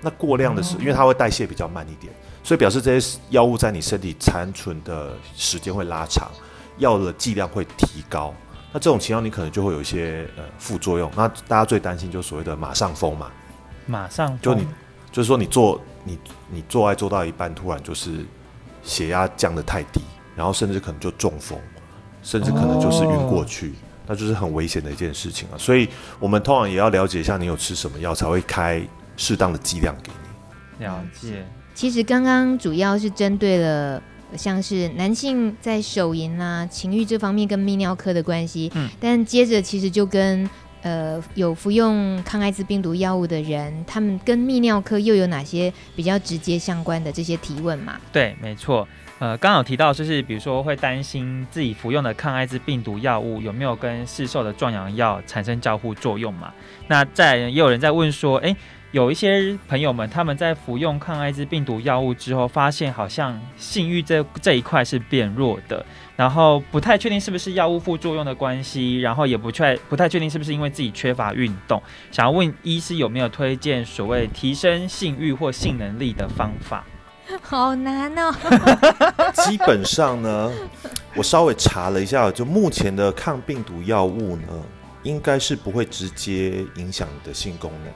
[0.00, 2.10] 那过量的时候，因为它会代谢比较慢一点，
[2.42, 6.30] 所以表示这些药物在你身体残存的时间会拉长，
[6.78, 8.32] 药的剂量会提高。
[8.72, 11.12] 那这种情况你可能就会有一些呃副作用。
[11.14, 13.30] 那大家最担心就是所谓的马上疯嘛，
[13.84, 14.66] 马上就你
[15.12, 15.78] 就是说你做。
[16.06, 16.16] 你
[16.48, 18.24] 你做爱做到一半，突然就是
[18.84, 20.00] 血压降得太低，
[20.36, 21.58] 然后甚至可能就中风，
[22.22, 23.74] 甚至可能就是晕过去，哦，
[24.06, 25.58] 那就是很危险的一件事情啊。
[25.58, 25.88] 所以
[26.20, 28.80] 我们通常也要了解一下你有吃什么药，才会开
[29.16, 30.12] 适当的剂量给
[30.78, 30.84] 你。
[30.86, 31.44] 了解。
[31.74, 34.00] 其实刚刚主要是针对了
[34.36, 40.48] 像是男性在手淫啊、情欲这方面跟泌尿科的关系，嗯，但接着其实就跟。
[40.86, 47.98] 呃，有服用抗艾滋病毒药物的人，他们跟泌尿科又有哪些比较直接相关的这些提问嘛？
[48.12, 48.86] 对，没错。
[49.18, 56.52] 呃，刚好提到就是，比如说会担心自己服用的抗艾滋病毒药物有没有跟市售的壮阳药产生交互作用嘛？
[56.86, 58.54] 那在也有人在问说，哎。
[58.96, 65.84] 有一些朋友们，他们在服用抗艾滋病毒药物之后，发现好像性欲这这一块是变弱的，
[66.16, 76.82] 然后不太确定是不是药物副作用的关系，然后也不确不太确定是不是因为自己缺乏运动，想要问医师有没有推荐所谓提升性欲或性能力的方法？
[77.42, 78.32] 好难哦。
[79.44, 80.50] 基本上呢，
[81.14, 84.48] 我稍微查了一下，就目前的抗病毒药物呢，
[85.02, 87.92] 应该是不会直接影响你的性功能。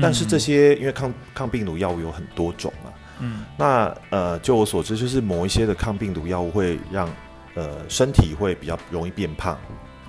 [0.00, 7.08] 但是这些因为抗抗病毒药物有很多种啊，嗯，那呃，就我所知，就是某一些的抗病毒药物会让
[7.54, 9.58] 呃身体会比较容易变胖。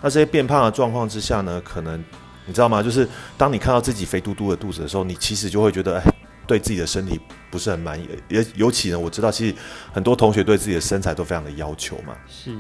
[0.02, 2.04] 那这些变胖的状况之下呢，可能
[2.46, 2.84] 你知道吗？
[2.84, 6.14] 就是当你看到自己肥嘟嘟的肚子的时候，你其实就会觉得哎，
[6.46, 8.08] 对自己的身体不是很满意。
[8.30, 9.56] 也尤其呢，我知道其实
[9.92, 12.56] 很多同学对自己的身材都非常的要求嘛，是，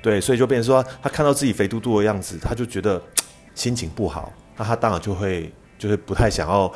[0.00, 3.02] 对，所以就变成说他看到自己肥嘟嘟的样子，他就觉得
[3.54, 5.52] 心情不好，那他当然就会。
[5.82, 6.72] 就是不太想要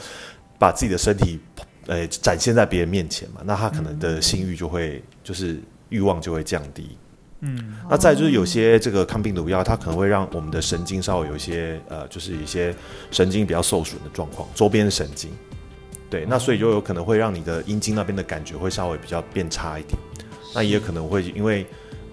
[0.58, 1.38] 把自己的身体，
[1.86, 6.98] 呃，展现在别人面前嘛，那他可能的性欲就会，就是欲望就会降低。
[7.42, 12.74] 嗯，那再就是有些这个抗病毒药，它可能会让我们的神经稍微有一些，呃，就是一些
[13.12, 15.30] 神经比较受损的状况，周边神经。
[16.10, 19.96] 对，那所以就有可能会让你的阴茎那边的感觉会稍微比较变差一点。
[20.52, 21.64] 那也可能会因为。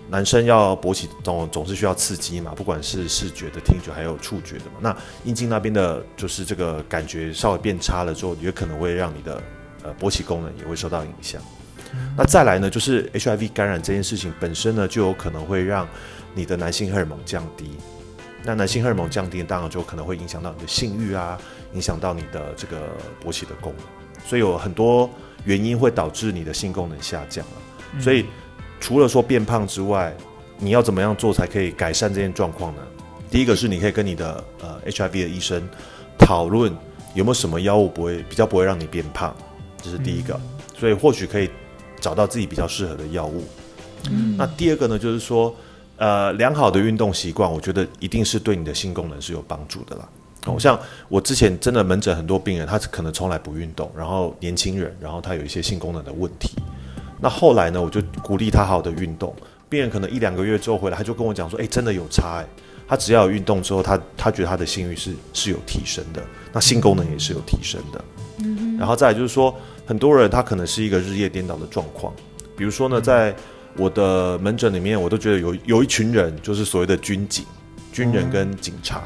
[0.10, 4.74] 男生要勃起总总是需要刺激嘛，不管是视觉的、听觉还有触觉的嘛。
[4.80, 9.42] 那阴茎那边的，就是这个感觉稍微变差了之后，也可能会让你的
[9.82, 11.42] 呃勃起功能也会受到影响。
[12.16, 15.88] 那再来呢，就是 HIV 感染这件事情本身呢，就有可能会让
[16.36, 17.72] 你的男性荷尔蒙降低。
[18.44, 21.40] 那男性荷尔蒙降低，当然就可能会影响到你的性欲啊，
[21.74, 22.90] 影响到你的这个
[23.24, 23.86] 勃起的功能。
[24.28, 25.10] 所以有很多
[25.46, 28.02] 原因会导致你的性功能下降了。
[28.02, 28.26] 所以。
[28.84, 30.14] 除了说变胖之外，
[30.60, 32.82] 你要怎么样做才可以改善这件状况呢？
[33.32, 35.66] 第一个是你可以跟你的呃 HIV 的医生
[36.20, 36.70] 讨论
[37.14, 39.34] 有没有什么药物不会比较不会让你变胖，
[39.82, 40.38] 这是第一个，
[40.78, 41.50] 所以或许可以
[42.02, 43.46] 找到自己比较适合的药物。
[44.12, 45.56] 嗯，那第二个呢，就是说
[45.96, 50.10] 呃良好的运动习惯，我觉得一定是对你的性功能是有帮助的啦。
[50.46, 56.50] 哦，像我之前真的门诊很多病人，他可能从来不运动，然后年轻人，然后他有一些性功能的问题。
[57.24, 59.34] 那后来呢，我就鼓励他好好的运动。
[59.70, 62.46] 病人可能一两个月之后回来，他就跟我讲说：“哎，真的有差哎，
[62.86, 68.06] 他只要有运动之后，他他觉得他的性欲是是有提升的，那性功能也是有提升的。
[68.40, 69.56] 嗯，然后再来就是说，
[69.86, 72.14] 很多人他可能是一个日夜颠倒的状况。
[72.58, 73.34] 比如说呢，在
[73.78, 77.46] 我的门诊里面，我都觉得有有一群人，就是所谓的军警、
[77.94, 79.02] 军人跟警察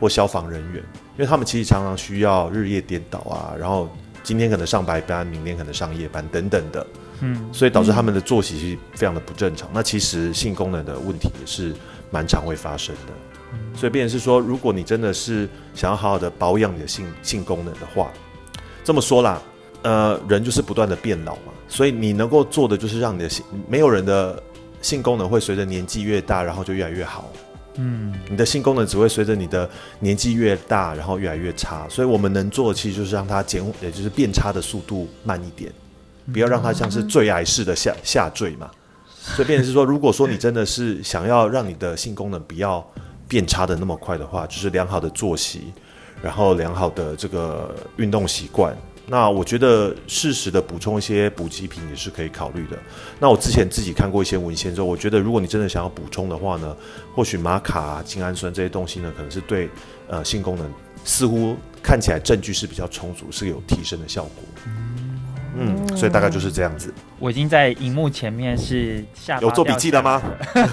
[0.00, 3.86] 或消防人员，因为他们其实常常需要日夜颠倒啊，然后
[4.22, 6.86] 今天可能上白班，明天可能上夜班等等的。”
[7.20, 9.68] 嗯，所以导致他们的作息是非常的不正常。
[9.68, 11.74] 嗯、那其实性功能的问题也是
[12.10, 13.12] 蛮常会发生的。
[13.52, 18.10] 嗯、所以变成是说，如果你真的是想要好好的保养你的性性功能的话，
[18.84, 19.42] 这么说啦，
[19.82, 21.52] 呃，人就是不断的变老嘛。
[21.68, 24.42] 所以你能够做的就是让你的性，没有人的
[24.80, 27.30] 性功能会随着年纪越大，然后就越来越好。
[27.74, 29.68] 嗯，你的性功能只会随着你的
[30.00, 31.86] 年纪越大，然后越来越差。
[31.88, 35.72] 所以我们能做的其实就是让它减，也就是变差的速度慢一点。
[36.32, 38.70] 不要让它像是坠崖式的下下坠嘛，
[39.18, 42.86] 所以变成是说，如果说你真的是想要让你的性功能不要
[43.28, 45.72] 变差的那么快的话，就是良好的作息，
[46.22, 52.78] 然后良好的这个运动习惯，那我觉得适时的补充一些补给品也是可以考虑的。
[53.18, 56.76] 那我之前自己看过一些文献之后，我觉得如果你真的想要补充的话呢，
[57.14, 59.68] 或许玛卡啊、精氨酸这些东西呢，可能是对
[60.08, 60.72] 呃性功能
[61.04, 64.44] 似乎看起来证据是比较充足，是有提升的效果。
[65.56, 66.92] 嗯，所以大概就是这样子。
[67.18, 70.22] 我已经在荧幕前面是下巴有做笔记了吗？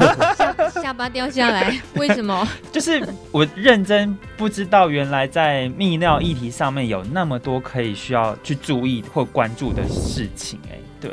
[0.81, 2.47] 下巴掉下来，为什么？
[2.71, 10.59] 就是我认真不知道，原来在泌尿议题上面有那么多可以需要去注意或关注的事情。
[10.71, 11.11] 哎，对。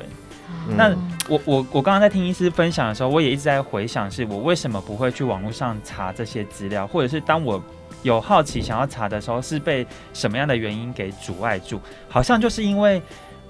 [0.66, 0.90] 嗯、那
[1.28, 7.62] 我我我刚刚在听医师分享的时候，我也一直在回想，是我为什么不会去网络上查这些资料，或者是当我
[8.02, 11.80] 有好奇想要查的时候，是被什么样的原因给阻碍住？
[12.08, 13.02] 好像就是因为。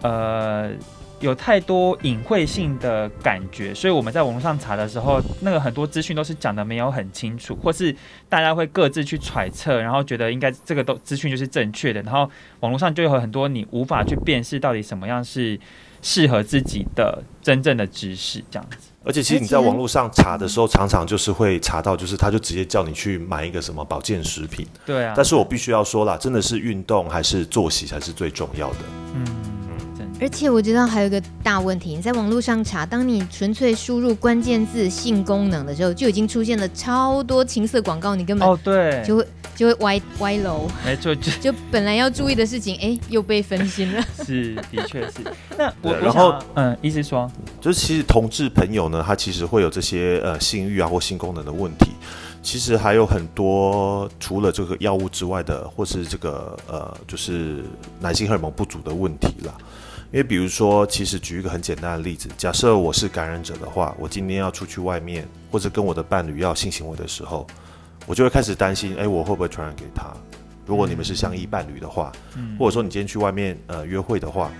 [0.04, 0.70] 呃，
[1.20, 7.94] 有太多隐晦性的感觉，所以我们在网络上查的时候，那个很多资讯都是讲的没有很清楚，或是
[8.28, 15.58] 大家会各自去揣测，然后觉得应该这个都资讯就是正确的，然后网络上就有很多你无法去辨识到底什么样是
[16.02, 18.90] 适合自己的真正的知识，这样子。
[19.06, 24.66] 而且其实你在网络上查的时候，常常就是会查到，就是他就直接叫你去买一个什么保健食品。
[24.84, 25.14] 对啊。
[25.16, 28.76] 但是我必须要说啦，真的是运动还是作息才是最重要的。
[29.14, 29.24] 嗯。
[30.20, 44.03] 而且我知道还有一个大问题，你在网络上查，当你纯粹输入关键字“性功能”的时候，就已经出现了超多情色广告，你根本哦对，就会就会歪歪楼，没错，就 就本来要注意的事情，哎，又被分心了。
[44.24, 45.14] 是，的确是。
[45.59, 51.90] 那我然后嗯，意思说，就是其实同志朋友呢，他其实会有这些呃性欲啊或性功能的问题，
[52.40, 57.64] 其实还有很多除了这个药物之外的，或是这个呃就是
[58.00, 59.53] 男性荷尔蒙不足的问题啦。
[60.14, 67.44] 因为比如说，其实举一个很简单的例子，假设我是感染者的话，我今天要出去外面，或者跟我的伴侣要性行为的时候，
[68.07, 70.14] 我就会开始担心，哎，我会不会传染给他？
[70.66, 72.12] 如果你们是相依伴侣的话，
[72.57, 74.53] 或者说你今天去外面呃约会的话，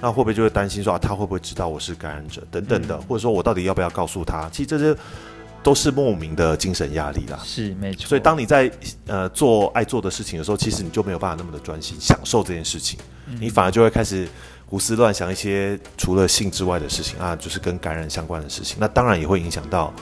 [0.00, 2.98] 那会不会就会担心说啊，他会不会知道我是感染者等等的？
[3.02, 4.48] 或者说我到底要不要告诉他？
[4.48, 4.98] 其实这些
[5.62, 7.38] 都是莫名的精神压力啦。
[7.44, 8.08] 是没错。
[8.08, 8.72] 所以当你在
[9.06, 12.98] 呃做爱做的事情的时候，其实你就没有办法那么的专心享受这件事情，
[13.38, 14.26] 你反而就会开始。
[14.72, 19.92] 胡思乱想一些除了性之外的事情啊，就是跟感染相关的事情，那当然也会影响到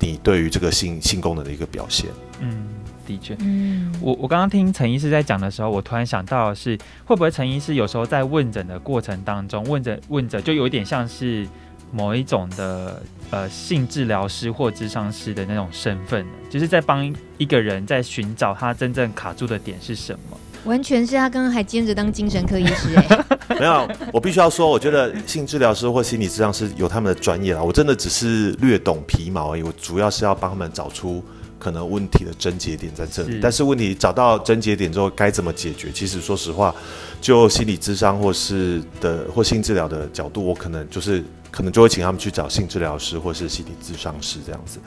[0.00, 2.08] 你对于这个性性功能的一个表现。
[2.40, 2.66] 嗯，
[3.06, 3.36] 的确。
[3.40, 11.46] 嗯，我我刚刚听陈医师在讲的时候，我突然想到的是，会不会陈医师有时候在问诊的过程当中，问诊问诊就有一点像是
[11.92, 20.38] 某一种的呃性治疗师或智商师的那种身份，就是在帮一个人在寻找他真正卡住的点是什么？
[20.64, 23.02] 完全是他刚刚还兼着当精神科医师哎、
[23.48, 31.22] 欸， 没有，我必须要说，我觉得性治疗师或心理治疗师有他们的专业啦，我真的只是略懂皮毛而已，我主要是要帮他们找出
[31.58, 35.90] 可能问题的症结点在这里，是但是问题找到症结点之后该怎么解决？
[35.92, 36.74] 其实说实话，
[37.20, 44.78] 就心理智商或是的或性治疗的角度，我可能就是可能就会请他们去找性治疗师或是心理咨商师这样子，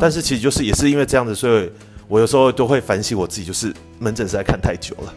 [0.00, 1.70] 但是其实就是也是因为这样子，所以。
[2.08, 5.14] 我有时候都会反省我自己，就是门诊实在看太久了，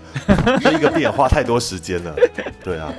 [0.76, 2.14] 一个病人花太多时间了。
[2.64, 2.94] 对啊，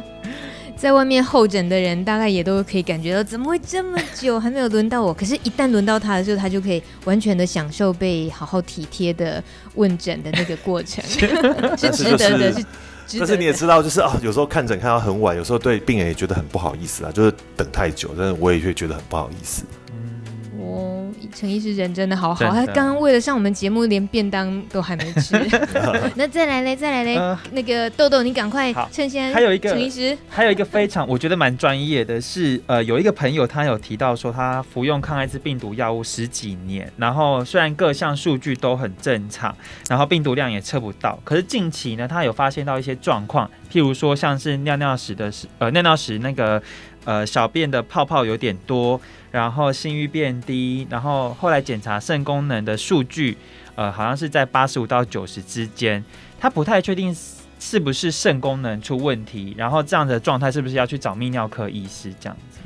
[0.77, 5.13] 在外面候诊的人大概也都可以感觉到，怎么会这么久还没有轮到我？
[5.13, 9.43] 可是，一旦轮到他的时候，他就可以完全的享受被好好体贴的
[9.75, 11.05] 问诊的那个过程，
[11.77, 12.53] 是值得的。
[13.07, 19.65] 是，但是你也知道，就是啊，有时候看诊看到很晚，有时候对病人也觉得很不好意思啊，就是等太久，但是我也会觉得很不好意思。
[21.33, 25.37] 陈医师人真的好好，他刚刚为了上我们节目，连便当都还没吃。
[26.15, 39.55] 那再来嘞，再来嘞，呃、那个豆豆，你赶快趁现还有一个陈医师，还有一个非常我觉得蛮专业的是，呃，有一个朋友他有提到说，他服用抗艾滋病毒药物十几年，然后虽然各项数据都很正常，
[39.89, 46.63] 然后病毒量也测不到，可是近期呢，他有发现到一些状况，譬如说像是尿尿时的时，呃，尿尿时那个
[47.05, 49.01] 呃小便的泡泡有点多。
[49.33, 53.35] 然后性欲变低，然后后来检查肾功能的数据，
[53.75, 56.05] 呃，好像是在八十五到九十之间，
[56.39, 57.17] 他不太确定
[57.59, 62.59] 是不是肾功能出问题，然后这样的状态是不是要去找泌尿科医师这样子。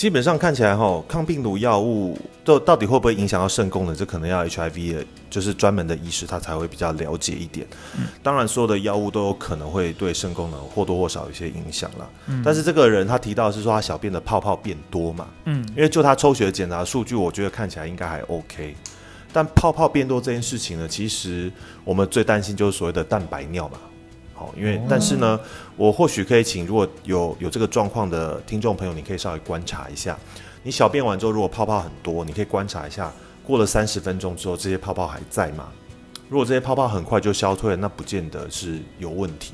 [0.00, 7.66] 基本上看起来哈，抗病毒药物到到底会不会影响到肾功能，这可能要 HIV 的，就是专门的医师他才会比较了解一点。
[7.98, 12.08] 嗯、当然，所有的药物都有可能会对肾功能或多或少有一些影响啦。
[12.28, 18.74] 嗯、但是这个人他提到是说他小便的泡泡变多嘛，嗯，因为就他抽血检查数据，我觉得看起来应该还 OK。
[19.34, 21.52] 但泡泡变多这件事情呢，其实
[21.84, 23.78] 我们最担心就是所谓的蛋白尿嘛。
[24.56, 25.38] 因为但是呢，
[25.76, 30.18] 我或许可以请如果有有这个状况的听众朋友，你可以稍微观察一下，
[30.62, 33.12] 你小便完之后如果泡泡很多，你可以观察一下，
[33.44, 35.68] 过了三十分钟之后这些泡泡还在吗？
[36.28, 39.52] 如果这些泡泡很快就消退了，那不见得是有问题。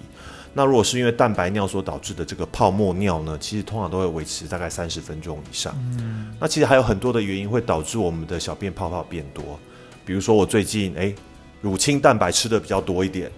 [0.53, 5.75] 那如果是因为蛋白尿所导致的这个泡沫尿呢，其实通常都会维持大概三十分钟以上。
[5.99, 9.59] 嗯，那其实还有很多的原因会导致我们的小便泡泡变多，
[10.05, 11.15] 比如说我最近诶，
[11.61, 13.31] 乳清蛋白吃的比较多一点。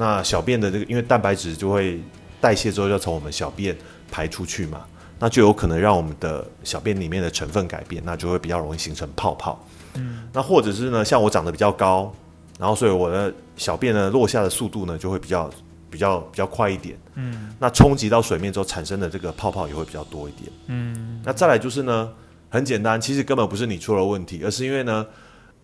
[0.00, 2.00] 那小便的这个，因为蛋白质就会
[2.40, 3.76] 代谢之后，要从我们小便
[4.10, 4.80] 排出去嘛，
[5.18, 9.62] 那就有可能让我们的小便里面的成分改变，那就会比较容易形成泡泡。
[9.96, 12.10] 嗯，那或者是呢，像我长得比较高，
[12.58, 15.50] 然后所以我的小便呢落下的速度呢就会比较
[15.90, 16.96] 比较比较快一点。
[17.16, 20.50] 嗯，那冲击到水面之后产生的这个泡泡也会比较多一点。
[20.68, 22.08] 嗯，那再来就是呢，
[22.48, 25.06] 很简单，其实根本不是你出了问题，而是因为呢。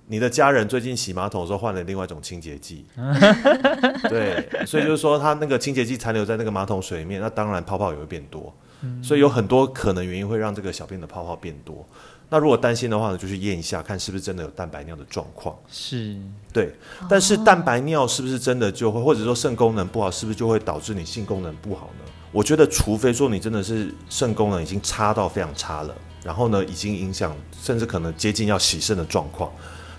[0.09, 2.87] 你的家人最近洗马桶的时候换了另外一种清洁剂，
[4.09, 8.55] 对，所以就是说它那个清洁剂残留在那个马桶水里面，那当然泡泡也会变多，
[9.03, 11.85] 所以有很多可能原因会让这个小便的泡泡变多。
[12.29, 15.57] 那如果担心的话呢，就去验一下，看是不是真的有蛋白尿的状况。
[15.69, 16.17] 是，
[16.53, 16.75] 对，
[17.09, 22.05] 但是蛋白尿是不是真的就会，或者说肾功能不好，是不是就会导致你性功能不好呢？
[22.33, 25.95] 我觉得，除非说你真的是肾功能已经差到非常差了，
[26.25, 29.53] 然后呢，已经影响甚至可能接近要洗肾的状况。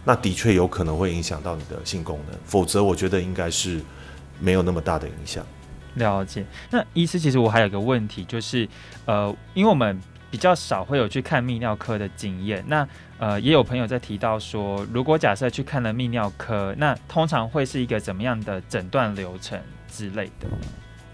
[0.07, 3.81] 那的确有可能会影响到你的性功能，否则我觉得应该是
[4.39, 5.45] 没有那么大的影响。
[5.95, 6.45] 了解。
[6.69, 8.65] 那医师，其实我还有个问题，就是
[9.03, 10.01] 呃，因为我们
[10.31, 12.87] 比较少会有去看泌尿科的经验，那
[13.17, 19.59] 呃，也有朋友在提到说，如果假设去看了泌尿科，那通常会是一个怎么样的诊断流程
[19.91, 20.47] 之类的？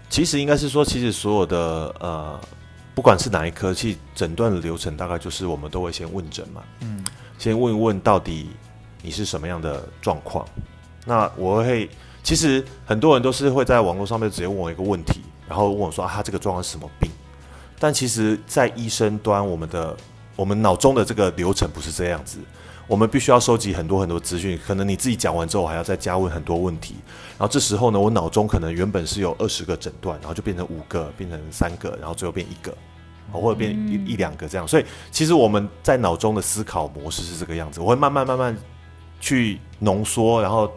[0.08, 2.40] 其实应该是说，其实所有的呃，
[2.94, 7.04] 不管是哪一科，其实诊断的流程大概就是我们都会先问诊嘛，嗯，
[7.40, 8.50] 先问一问到底。
[9.04, 10.44] 你是什么样的状况？
[11.04, 11.88] 那我会，
[12.22, 17.10] 其实很多人都是会在网络上面直接问我一个问题，然后问我说啊，他这个状况是什么病？
[17.78, 19.94] 但其实，在医生端，我们的
[20.36, 22.38] 我们脑中的这个流程不是这样子，
[22.86, 26.94] 我们必须要收集很多很多资讯，可能你自己讲完之后，还要再加问很多问题，
[27.36, 32.74] 然后这时候呢，我脑中可能原本是有二十个诊断，然后就变成五个，变成三个，然后最后变一个，
[33.30, 34.66] 或者变一一两个这样。
[34.66, 38.56] 所以，其实我们在脑中的思考模式是这个样子，我会慢慢慢慢。
[39.24, 40.70] 去浓缩，然后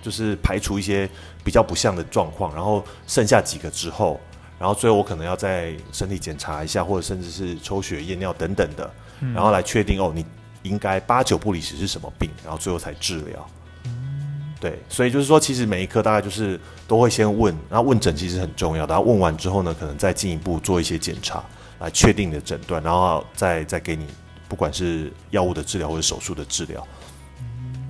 [0.00, 1.10] 就是排除一些
[1.42, 4.20] 比较不像的状况，然后剩下几个之后，
[4.56, 8.88] 然后最后我可能要在身体检查一下，或者甚至是抽血验尿等等的，
[9.18, 10.24] 嗯、然后来确定哦，你
[10.62, 13.44] 应该八九不离十是什么病，然后最后才治疗。
[13.86, 21.42] 嗯、对，所以就是说，其实每一科大概就是都会先问，然后问诊其实很重要的，然后问完之后呢，可能再进一步做一些检查
[21.80, 24.06] 来确定你的诊断，然后再再给你
[24.48, 26.86] 不管是药物的治疗或者手术的治疗。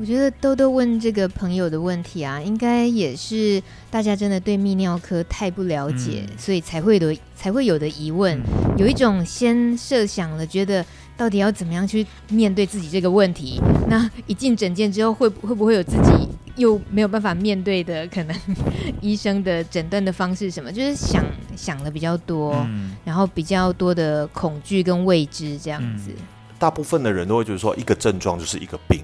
[0.00, 10.84] 我觉得豆豆问这个朋友的问题啊，应该也是大家真的对泌尿科太不了解，嗯、所以才会的才会有的疑问，嗯、有一种先设想了，觉得
[11.16, 13.60] 到底要怎么样去面对自己这个问题。
[13.88, 18.36] 那一进诊间之后，会会不会有自己又没有办法面对的可能？
[19.02, 21.24] 医生的诊断的方式什么，就是想
[21.56, 26.12] 想的比较多，嗯、然后比较多的恐惧跟未知这样子。
[26.56, 29.00] 大部分的人都会觉得说，一个症状就是一个病。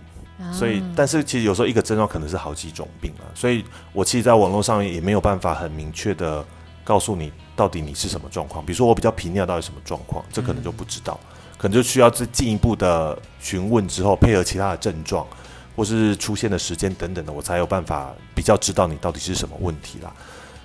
[0.52, 6.44] 所以，但是其实有时候一个症状可能是好几种病啊，所以我其实，在网络上也没有办法很明确的
[6.84, 8.64] 告诉你到底你是什么状况。
[8.64, 15.26] 比如说我比较频尿，到底什么状况，这可能就不知道，嗯、可能就需要再进一步的询问之后，配合其他的症状
[15.74, 20.12] 或是出现的时间等等的，我才有办法比较知道你到底是什么问题啦。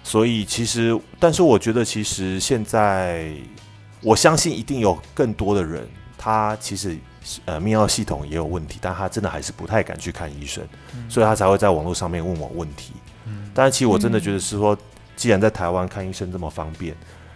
[0.03, 3.31] 所以其实，但是我觉得其实现在，
[4.01, 6.97] 我相信一定有更多的人，他其实
[7.45, 10.63] 呃泌尿系统也有问题，但他真的还是不太敢去看医生，
[10.95, 12.93] 嗯、所以他才会在网络上面问我问题。
[13.25, 14.77] 嗯、但是其实我真的觉得是说。
[15.19, 16.95] 既然在台湾看医生这么方便，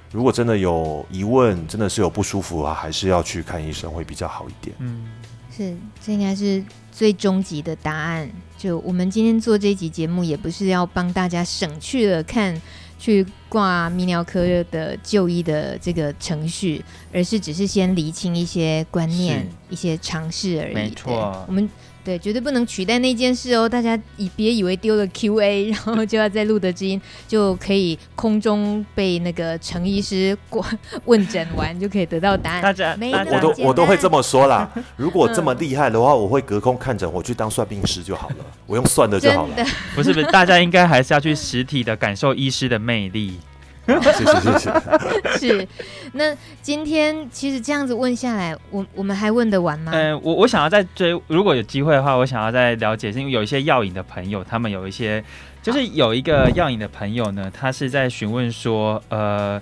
[0.10, 4.74] 如果真的有疑问，真的是有不舒服啊，还是要去看医生会比较好一点。
[4.80, 5.06] 嗯，
[5.52, 6.64] 是，这应该是
[6.94, 8.32] 最终极的答案。
[8.58, 12.56] 就我们今天做这集节目，也不是要帮大家省去了看
[13.00, 16.84] 去挂泌尿科的就医的这个程序，
[17.14, 20.74] 而是只是先厘清一些观念、一些尝试而已。
[20.74, 21.70] 没错，我们。
[22.04, 23.68] 对，绝对不能取代那件事哦！
[23.68, 30.66] 大家以别以为丢了 Q&A， 然后就要在露德知音就可以空中被那个程医师过
[31.06, 32.62] 问诊完，就可以得到答案。
[32.62, 34.70] 大家，没我都我都会这么说啦。
[34.98, 38.36] 如果这么厉害的话，我会隔空看诊，我去当算命师就好了，
[38.68, 39.56] 我用算的就好了。
[39.96, 43.40] 不是不是，大家应该还是要去实体的感受医师的魅力。
[43.86, 45.38] 谢谢谢谢。
[45.38, 45.68] 是，
[46.14, 49.92] 那今天其实这样子问下来，我我们还问得完吗？
[49.94, 55.24] 嗯，我我想要再追，如果有机会的话，我想要再了解，是因为有一些药瘾的朋友，他们有一些，
[55.62, 59.62] 就是有一个药瘾的朋友呢，他是在询问说，呃。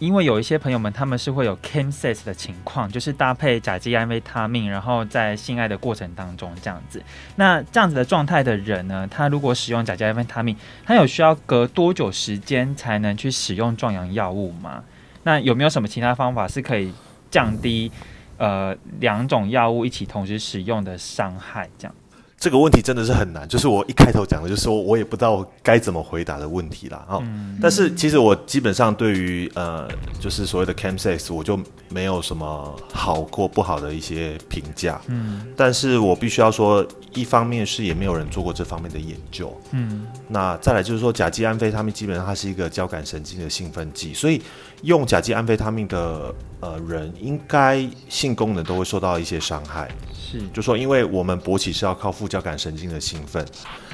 [0.00, 7.02] 因为有一些朋友们，他们是会有 chemsex 的情况，就是搭配甲基安非他命，然后在性爱的过程当中这样子。
[7.36, 14.82] 那这样子的状态的人呢，他如果使用甲基安非他命，他有需要隔多久时间才能去使用壮阳药物吗？
[15.22, 16.90] 那有没有什么其他方法是可以
[17.30, 17.92] 降低
[18.38, 21.68] 呃两种药物一起同时使用的伤害？
[21.78, 21.94] 这样？
[22.40, 27.04] 这个问题真的是很难，就是我一开头讲的，就是说我也不知道该怎么回答的问题啦。
[27.06, 27.22] 哦。
[27.22, 29.86] 嗯、但是其实我基本上对于呃，
[30.18, 31.60] 就是所谓的 chemsex，我就
[31.90, 34.98] 没有什么好过不好的一些评价。
[35.08, 36.82] 嗯，但是我必须要说，
[37.12, 39.54] 一方面是也没有人做过这方面的研究。
[39.72, 44.40] 嗯，那再来就是说，甲基安非他命基本上它是一个交感神经的兴奋剂，所以
[44.80, 49.90] 用甲基安非他命的呃人，应该性功能都会受到一些伤害。
[50.30, 53.44] 是，就说因为我们勃起是要靠副交感神经的兴奋，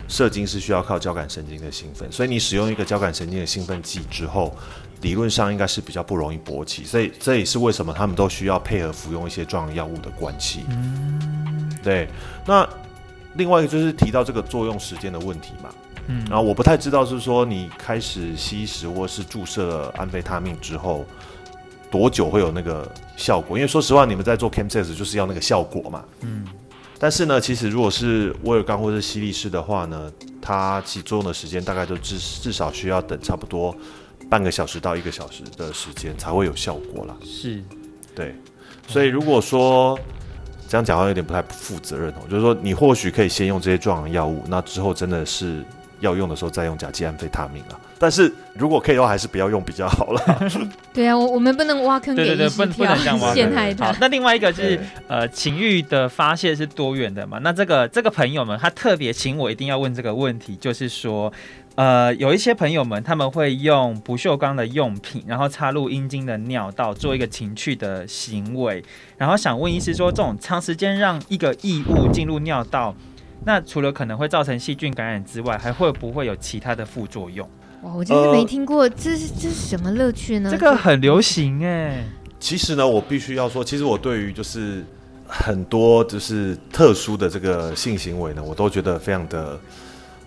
[0.08, 4.54] 射精是需要靠交感神经的兴奋，所以你使用一个交感神经的兴奋剂之后，
[5.00, 10.60] 理论上应该是比较不容易勃起，所以这也是为什么他们都需要配合服用一些壮阳药物的关系。
[10.68, 12.08] 嗯，对。
[12.44, 12.68] 那
[13.34, 15.70] 另外一个就是提到这个作用时间的问题嘛，
[16.08, 21.06] 嗯，然后我不太知道是说你开始吸食或是注射安非他命之后。
[21.96, 22.86] 多久会有那个
[23.16, 23.56] 效果？
[23.56, 26.04] 因为说实话，你们在做 chemsex 就是要那个效果嘛。
[26.20, 26.46] 嗯。
[26.98, 33.74] 但是呢，其实如果是威尔刚或是西利士的话呢，它起作用的时间大概就至至少需要等差不多
[34.28, 37.16] 半个小时到一个小时的时间才会有效果啦。
[37.24, 37.62] 是。
[38.14, 38.34] 对。
[38.86, 39.98] 所以如果说
[40.68, 45.64] 这样讲话有点不太负责任哦，就是说你或许可以先用这些壮阳药物，那之后真的是
[46.00, 47.80] 要用的时候再用甲基安非他命啊。
[47.98, 50.20] 但是如果可以的话，还是不要用比较好了。
[50.92, 52.94] 对啊，我我们不能挖坑给医师跳，
[53.32, 53.94] 陷害他。
[54.00, 57.38] 那另外一个就是，呃，情欲的发泄是多元的嘛？
[57.42, 61.32] 那这个这个朋友们，他特别请我一定要问这个问题，就是说，
[61.74, 68.84] 呃，有一些朋友们他们会用不锈钢的用品，然后插入阴茎的尿道做一个情趣的行为，
[69.16, 72.94] 然后想问医师说，这种长时间让一个异物进入尿道，
[73.44, 77.48] 那除了可能会造成细菌感染之外，还会不会有其他的副作用？
[77.86, 80.50] 哇，我真是没听过，呃、这是这是什么乐趣呢？
[80.50, 82.04] 这个很流行哎。
[82.40, 84.84] 其实呢，我必须要说，其实我对于就是
[85.28, 89.60] 很多就是特殊的这个性行为呢，我都觉得非常的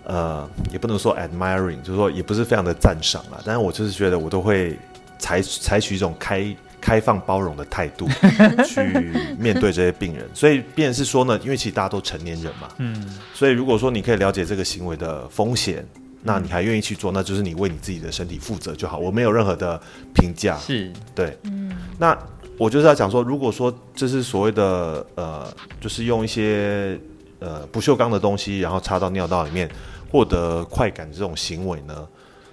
[0.04, 3.38] 呃，也不能说 admiring，就是说也不是非常的赞赏啊。
[3.44, 4.78] 但是我就是觉得我都会
[5.18, 8.08] 采采取一种开开放包容的态度
[8.66, 10.26] 去面对这些病人。
[10.32, 15.86] 所以，便是说呢，因为其实大家都成年人嘛，嗯，所以如果说你可以了解这个行为的风险。
[16.22, 18.98] 那你还愿意去做，那就是你为你自己的身体负责就好。
[18.98, 19.80] 我没有任何的
[20.14, 21.36] 评价，是对。
[21.44, 22.16] 嗯，那
[22.58, 25.50] 我就是要讲说，如果说这是所谓的呃，
[25.80, 27.00] 就是用一些
[27.38, 29.66] 呃不锈钢的东西，然后插到尿道里面
[30.12, 32.06] 获得快感这种行为呢，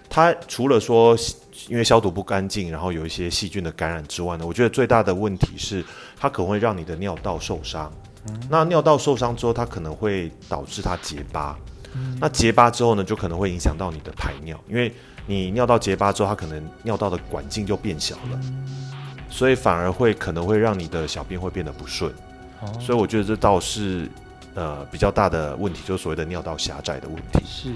[0.09, 1.17] 它除了说
[1.67, 5.83] 因为消毒不干净，然后有一些细菌的感染之外呢，我觉得最大的问题是
[6.17, 7.91] 它可能会让你的尿道受伤。
[8.29, 11.57] 嗯，那尿道受伤之后，它可能会导致它结疤。
[12.19, 14.93] 那结疤之后呢，就可能会影响到你的排尿，因为
[15.25, 18.39] 你尿道结疤之后，它可能尿道的管径就变小了，
[19.29, 22.11] 所以反而会可能会让你的小便会变得不顺。
[22.79, 24.09] 所以我觉得这倒是
[24.55, 27.45] 呃比较大的问题，就是所谓的尿道狭窄的问题。
[27.45, 27.69] 是，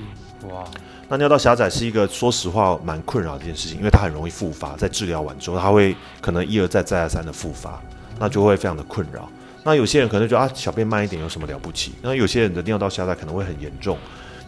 [0.48, 0.64] 哇，
[1.08, 7.80] 那尿道狭窄是一个说实话蛮困扰的一件事情，因为它很容易复发，在治疗完之后，它会可能一而再再而三的复发，
[8.18, 9.30] 那就会非常的困扰。
[9.64, 11.94] 那有些人可能觉得啊，小便慢一点有什么了不起？
[12.02, 13.98] 那有些人的尿道狭窄可能会很严重，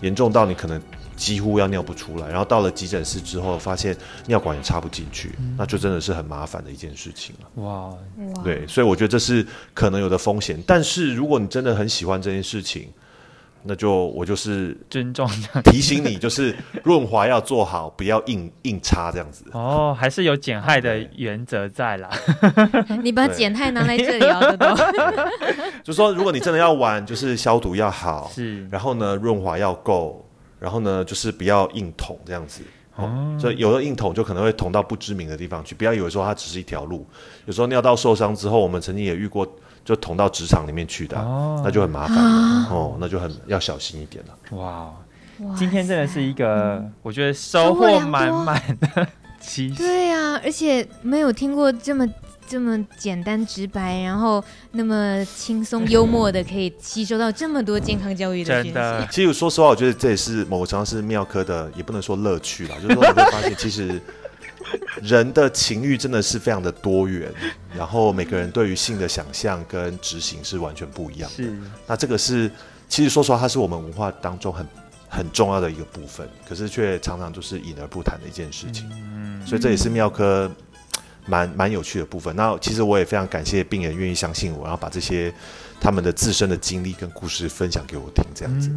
[0.01, 0.81] 严重到你可能
[1.15, 3.95] 几乎要尿不出来，然后到了急诊室之后，发现
[4.25, 7.63] 尿管也插不进去，嗯，那就真的是很麻烦的一件事情了。
[7.63, 7.93] 哇，
[8.43, 10.61] 对，所以我觉得这是可能有的风险。
[10.65, 12.89] 但是如果你真的很喜欢这件事情，
[13.65, 15.25] 那就我就是尊重
[15.63, 16.53] 提醒你，就是
[16.83, 19.45] 润滑要做好，不要硬硬插这样子。
[19.53, 22.09] 哦，还是有减害的原则在啦。
[23.01, 24.67] 你把减害拿来这里要都。
[25.81, 30.25] 就说如果你真的要玩，就是消毒要好，是，然后呢润滑要够，
[30.59, 32.61] 然后呢就是不要硬捅这样子。
[32.95, 37.07] 哦，所以有的硬捅就可能会捅到不知名的地方去，不要以为说它只是一条路。
[37.45, 39.47] 有时候尿道受伤之后，我们曾经也遇过。
[39.83, 44.57] 就捅到职场里面去的，啊哦，那就很麻烦，啊、哦，那就很要小心一点了。
[44.57, 44.91] 哇，
[45.57, 49.07] 今天真的是一个，嗯、我觉得收获满满的
[49.41, 49.69] 期。
[49.71, 52.07] 对呀，啊，而且没有听过这么
[52.47, 58.63] 这么简单直白，然后那么轻松幽默的，可以吸收到这么多健康教育的。
[58.63, 64.01] 真的，其实说实话，我觉得这也是某个程度是妙科的，也不能说乐趣啦，就是说你会发现其实。
[65.01, 67.31] 人的情欲真的是非常的多元，
[67.77, 71.43] 然后每个人对于性的想象跟执行是完全不一样的。
[71.43, 71.57] 是，
[71.87, 72.49] 那这个是
[72.87, 74.65] 其实说实话，它是我们文化当中很
[75.09, 78.89] 很重要的一个部分，可是却常常就是隐而不谈的一件事情。
[78.91, 80.51] 嗯，所以这也是妙科
[81.25, 82.35] 蛮蛮有趣的部分。
[82.35, 85.33] 那其实我也非常感谢病人愿意相信我，然后把这些
[85.79, 88.69] 他们的自身的经历跟故事分享给我听，这样子。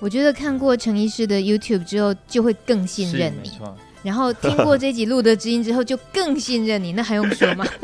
[0.00, 3.58] 我觉得看过陈医师的 YouTube 之后，就会更信任你。
[4.02, 7.64] 然后听过这集录的知音之后，就更信任你，那还用说吗？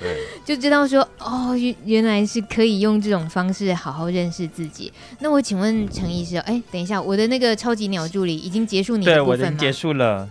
[0.44, 4.90] 就知道说哦，原原来是可以用这种方式好好认识自己。
[5.20, 9.44] 那我请问陈医师，哎，等一下，我的那个超级鸟助理已经结束你的部分吗？
[9.44, 10.28] 对，我已经结束了。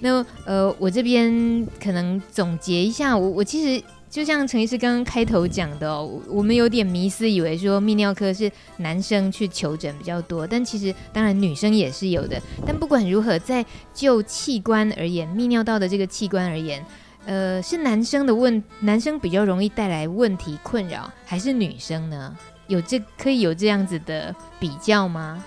[0.00, 3.82] 那呃，我这边可能总结一下，我我其实。
[4.10, 12.42] 就像陈医师刚刚开头讲的哦，我们有点迷思，以为说泌尿科是男生去求诊比较多，但其实当然女生也是有的。
[12.66, 16.84] 但不管如何，在就器官而言，泌尿道的这个器官而言，
[17.24, 22.36] 呃，是男生的问，男生比较容易带来问题困扰，还是女生呢？
[22.66, 25.44] 有这可以有这样子的比较吗？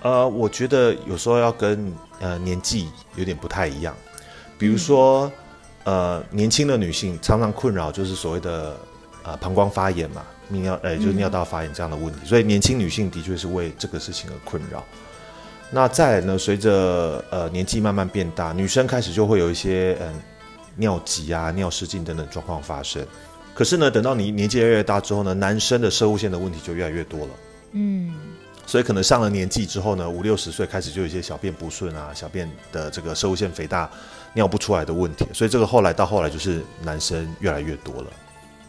[0.00, 3.94] 呃，我觉得有时候要跟呃年纪有点不太一样，
[4.56, 5.30] 比如说。
[5.84, 8.74] 呃，年轻的女性常常困扰就是所谓的
[9.22, 14.82] 呃膀胱发炎嘛，泌尿呃就是尿道发炎这样的问题，嗯、所以年轻女性的确是为这个事情而困扰。
[15.70, 20.14] 那再来呢，随着呃年纪慢慢变大，女生开始就会有一些嗯、呃、
[20.76, 23.04] 尿急啊、尿失禁等等状况发生。
[23.54, 27.28] 可是呢，等到你年纪越来越大之后呢，男生的射物腺的问题就越来越多了。
[27.72, 28.14] 嗯，
[28.66, 33.90] 所以可能上了年纪之后呢，五六十岁开始就有一些小便不顺啊，小便的这个射物腺肥大。
[34.34, 38.08] 尿不出来的问题，所以这个后来到后来就是男生越来越多了，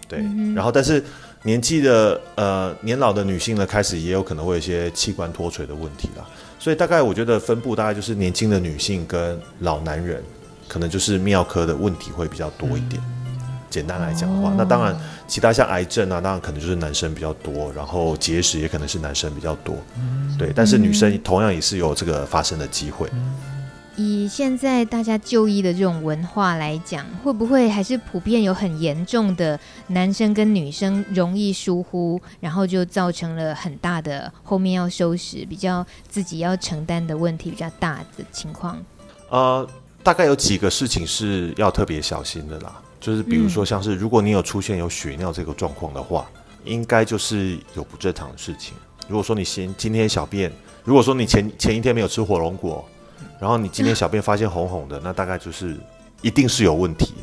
[0.08, 0.20] 对。
[0.20, 1.04] 嗯、然后，但是
[1.42, 6.26] 年纪的呃年老的女性呢，开始也有可能会有一些器官脱垂的问题啦。
[6.60, 10.24] 所以大概我觉得分布大概就是年轻的女性跟老男人，
[10.68, 13.02] 可能就是泌尿科的问题会比较多一点。
[13.26, 13.38] 嗯、
[13.70, 14.96] 简单来讲的话，哦、那当然
[15.28, 20.52] 其他像癌症啊，当然可能就是男生比较多，然后结石也可能是男生比较多，嗯、对。
[20.56, 23.10] 但是女生同样也是有这个发生的机会。
[23.14, 23.34] 嗯
[23.98, 38.78] 以现在大家就医的这种文化来讲，会不会还是普遍有很严重的男生跟女生容易疏忽，然后就造成了很大的后面要收拾、比较自己要承担的问题比较大的情况？
[39.30, 39.66] 呃，
[40.04, 46.30] 大概有几个事情是要特别小心的啦，就是比如说像是如果你有出现有血尿这个状况的话，
[46.66, 48.74] 应该就是有不正常的事情。
[49.08, 50.52] 如果说你先今天小便，
[50.84, 52.86] 如果说你前前一天没有吃火龙果。
[53.40, 55.76] 然后你今天小便发现红红的，那大概就是
[56.22, 57.14] 一定是有问题。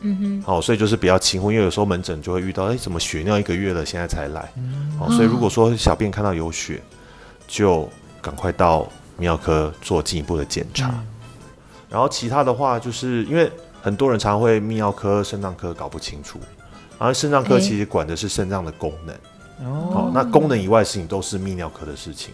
[0.00, 4.48] 嗯哼，好，所以就是比较轻忽，因为有时候门诊就会遇到，哎，怎么血尿一个月了，现在才来？
[4.96, 6.80] 好，所以如果说小便看到有血，
[7.48, 7.88] 就
[8.22, 8.82] 赶快到
[9.18, 10.94] 泌尿科做进一步的检查。
[11.90, 13.50] 然后其他的话，就是因为
[13.82, 16.38] 很多人常常会泌尿科、肾脏科搞不清楚，
[16.96, 19.16] 而肾脏科其实管的是肾脏的功能。
[19.66, 22.32] 哦，好，那功能以外的事情都是泌尿科的事情。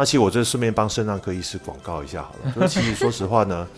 [0.00, 3.68] 那其实我这顺便帮肾脏科医师广告一下好了， 就是其实说实话呢，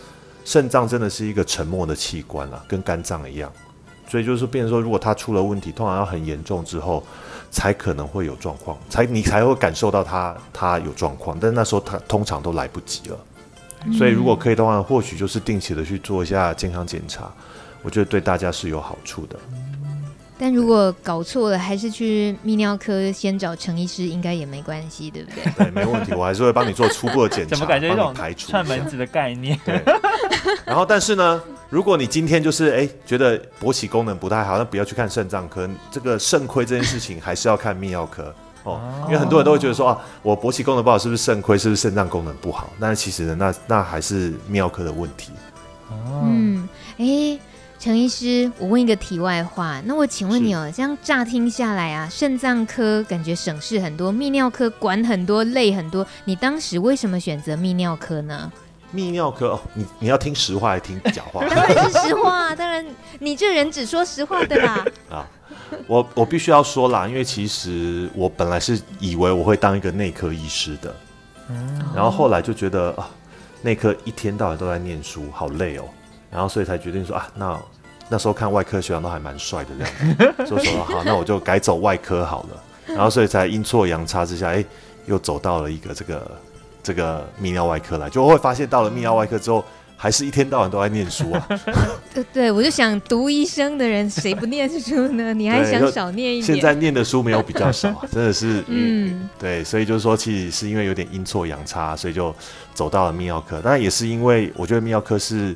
[0.45, 3.51] 肾脏真的是一个沉默的器官啊，跟肝脏一样，
[4.07, 7.03] 所以就是，变成说如果它出了问题，通常要很严重之后，
[7.51, 13.17] 才可能会有状况，才你才会感受到它它有状况，但是那时候它通常都来不及了，
[13.97, 17.29] 所以如果可以的话，或许就是定期的去做一下健康检查，
[17.81, 19.35] 我觉得对大家是有好处的。
[20.43, 25.49] 但如果搞错了，还是去泌尿科先找陈医师，应该也没关系，对不对？
[25.55, 29.57] 对，没问题，我还是会帮你做初步的检查， 怎么感觉这种排除串门子的概念？
[29.63, 29.81] 对。
[30.65, 38.35] 然后，但是呢，如果你今天就是哎觉得勃起功能不太好，那不要去看肾脏科，这个肾亏这件事情还是要看泌尿科
[38.65, 41.57] 哦，因为很多人都会觉得说啊，我勃起功能不好，是不是肾亏？
[41.57, 42.69] 是不是肾脏功能不好？
[42.81, 45.31] 但是其实呢，那那还是泌尿科的问题。
[45.89, 46.67] 嗯，
[46.97, 47.39] 哎。
[47.83, 58.49] 陈医师，我问一个题外话，那我请问你哦，这样乍听下来啊，肾脏科感觉省事很多，泌尿科管很多，累很多，你当时为什么选择泌尿科呢？
[58.95, 61.43] 泌尿科哦，你你要听实话还是听假话？
[61.53, 62.85] 当然是实话，当然
[63.19, 64.85] 你这人只说实话的啦。
[65.11, 65.27] 啊，
[65.85, 70.95] 我我必须要说啦，因为其实我本来是以为我会当一个内科医师的，
[71.49, 73.09] 嗯，然后后来就觉得啊，
[73.61, 75.83] 内科一天到晚都在念书，好累哦。
[76.33, 77.59] 然后所以才决定说啊，那
[78.09, 82.63] 那时候看外科学长都还蛮帅的这样子，所以说 好，那我就改走外科好了。
[82.87, 84.63] 然后所以才阴错阳差之下，哎，
[85.05, 86.31] 又走到了一个这个
[86.83, 89.63] 这个泌尿外科来，就会发现到了泌尿外科之后，
[89.95, 91.47] 还是一天到晚都在念书啊。
[92.13, 95.31] 对对，我就想读医生的人谁不念书呢？
[95.33, 96.57] 你还想少念一点？
[96.57, 102.35] 现在念的书没有比较少，啊真的是嗯，对，所以就是说，其实是因为有点阴错阳差，所以就
[102.73, 103.61] 走到了泌尿科。
[103.61, 105.55] 当然也是因为我觉得泌尿科是。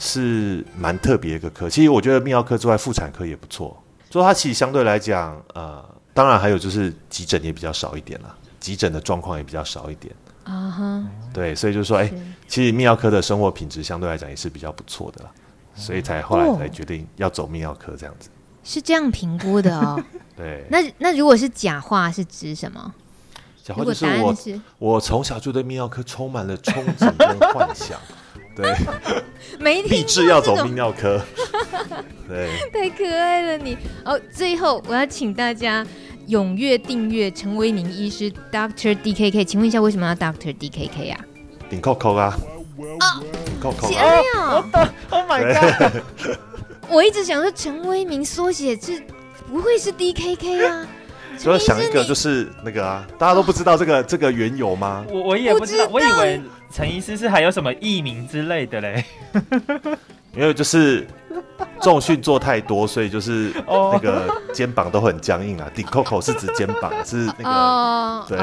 [0.00, 3.80] 是蛮特别一个科，其实我觉得泌尿科之外，妇产科也不错。
[4.10, 5.84] 所以它其实相对来讲，呃，
[6.14, 10.12] 当然还有就是急诊也比较少一点啦，急诊的状况也比较少一点。
[10.44, 12.10] 啊哈，对，所以就是说，哎，
[12.48, 15.30] 其实泌尿科的生活品质相对来讲也是比较不错的啦，
[15.74, 18.30] 所以才后来才决定要走泌尿科这样子。
[18.64, 20.02] 是这样评估的哦。
[20.34, 20.64] 对。
[20.70, 22.94] 那那如果是假话是指什么？
[23.62, 28.00] 假话就是我是我从小就对泌尿科充满了憧憬跟幻想。
[28.60, 31.20] 对， 立志要走泌尿科。
[32.28, 34.18] 对，太可爱了你哦！
[34.32, 35.84] 最后我要请大家
[36.28, 39.44] 踊跃订阅陈威宁医师 Doctor DKK。
[39.44, 41.20] 请问一下，为什么要 Doctor DKK 啊？
[41.68, 42.36] 顶扣扣啊！
[43.00, 43.98] 啊，顶扣扣啊！
[43.98, 44.64] 哎呀
[45.10, 46.02] ，Oh my god！
[46.88, 49.02] 我一直想说陈威明缩写是
[49.48, 50.86] 不会是 DKK 啊？
[51.40, 55.04] 所以想一个就是那个啊，大家都不知道这个 这个缘由吗？
[55.08, 56.40] 我我也不知道，我以为。
[56.72, 59.04] 陈医师是还有什么艺名之类的嘞？
[60.36, 61.04] 因为就是
[61.80, 65.68] 重训做太多，所以就是那个肩膀都很僵硬啊。
[65.74, 68.38] 顶扣扣是指肩膀，是那个、哦、对。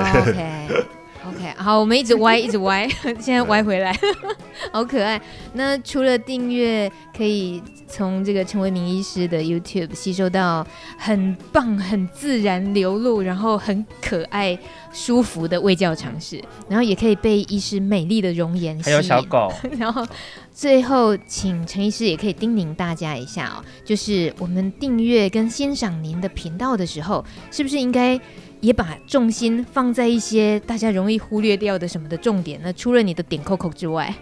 [1.27, 2.87] OK，好，我们一直 歪，一直歪，
[3.19, 3.93] 现在歪回来，
[4.71, 5.21] 好可爱。
[5.53, 10.65] 那除了订阅，可以从这个陈为民医师的 YouTube 吸收到
[10.97, 14.57] 很棒、很自然流露，然后很可爱、
[14.93, 18.83] 舒服的卫教常识，然后也可以被医师美丽的容颜吸引。
[18.83, 19.51] 还有小狗。
[19.77, 20.05] 然后
[20.53, 28.19] 最后，请陈医师也可以叮咛大家一下哦，就是我们订阅跟欣赏您的频道的时候，是不是应该？
[28.59, 32.59] 也把重心放在一些大家容易忽略掉的什么的重点。
[32.63, 34.13] 那除了你的点扣扣之外，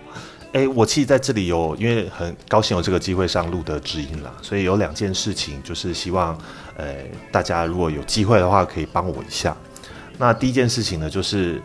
[0.53, 6.37] 哎、我其实在这里有，因为很高兴有这个机会上录的知音啦，所以有两件事情，就是希望，
[6.77, 6.95] 呃，
[7.31, 9.55] 大家如果有机会的话，可以帮我一下。
[10.17, 11.61] 那第一件事情呢，就是。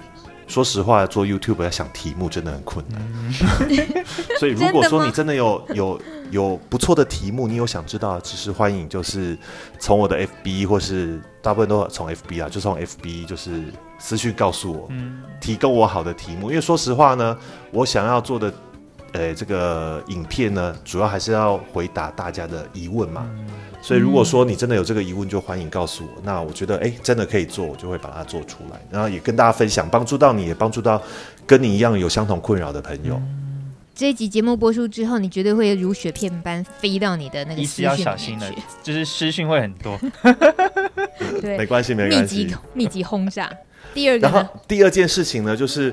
[0.50, 3.32] 说实话，做 YouTube 要想题目真的很困难，嗯、
[4.40, 6.00] 所以如果说你真的有有
[6.32, 9.38] 有不错的题目，你有想知道的知识，欢迎就是
[9.78, 13.62] 从我的 FB 或是大部分都从 FB 啊，就从 FB 就是
[14.00, 16.50] 私讯告诉我，嗯，提供我好的题目。
[16.50, 17.38] 因为说实话呢，
[17.70, 18.52] 我想要做的
[19.12, 23.24] 呃这个影片呢，主要还是要回答大家的疑问嘛。
[23.30, 23.46] 嗯
[23.82, 26.10] 所以，如果说你真的有这个疑问，就欢迎告诉我。
[26.16, 31.02] 嗯、那我觉得，哎、欸，真的可以做，我就会把它做出来，然后也跟大家分享，帮助到你，也帮助到
[31.46, 33.14] 跟你一样有相同困扰的朋友。
[33.14, 37.84] 嗯、这一集节目播出之后，你绝对会如雪片般飞到你的那个私讯。
[37.86, 38.46] 要小心了，
[38.82, 39.98] 就是私讯会很多。
[41.40, 42.44] 对，没关系，没关系。
[42.44, 43.50] 密集密集轰炸。
[43.94, 45.92] 第二个，然后第二件事情呢，就是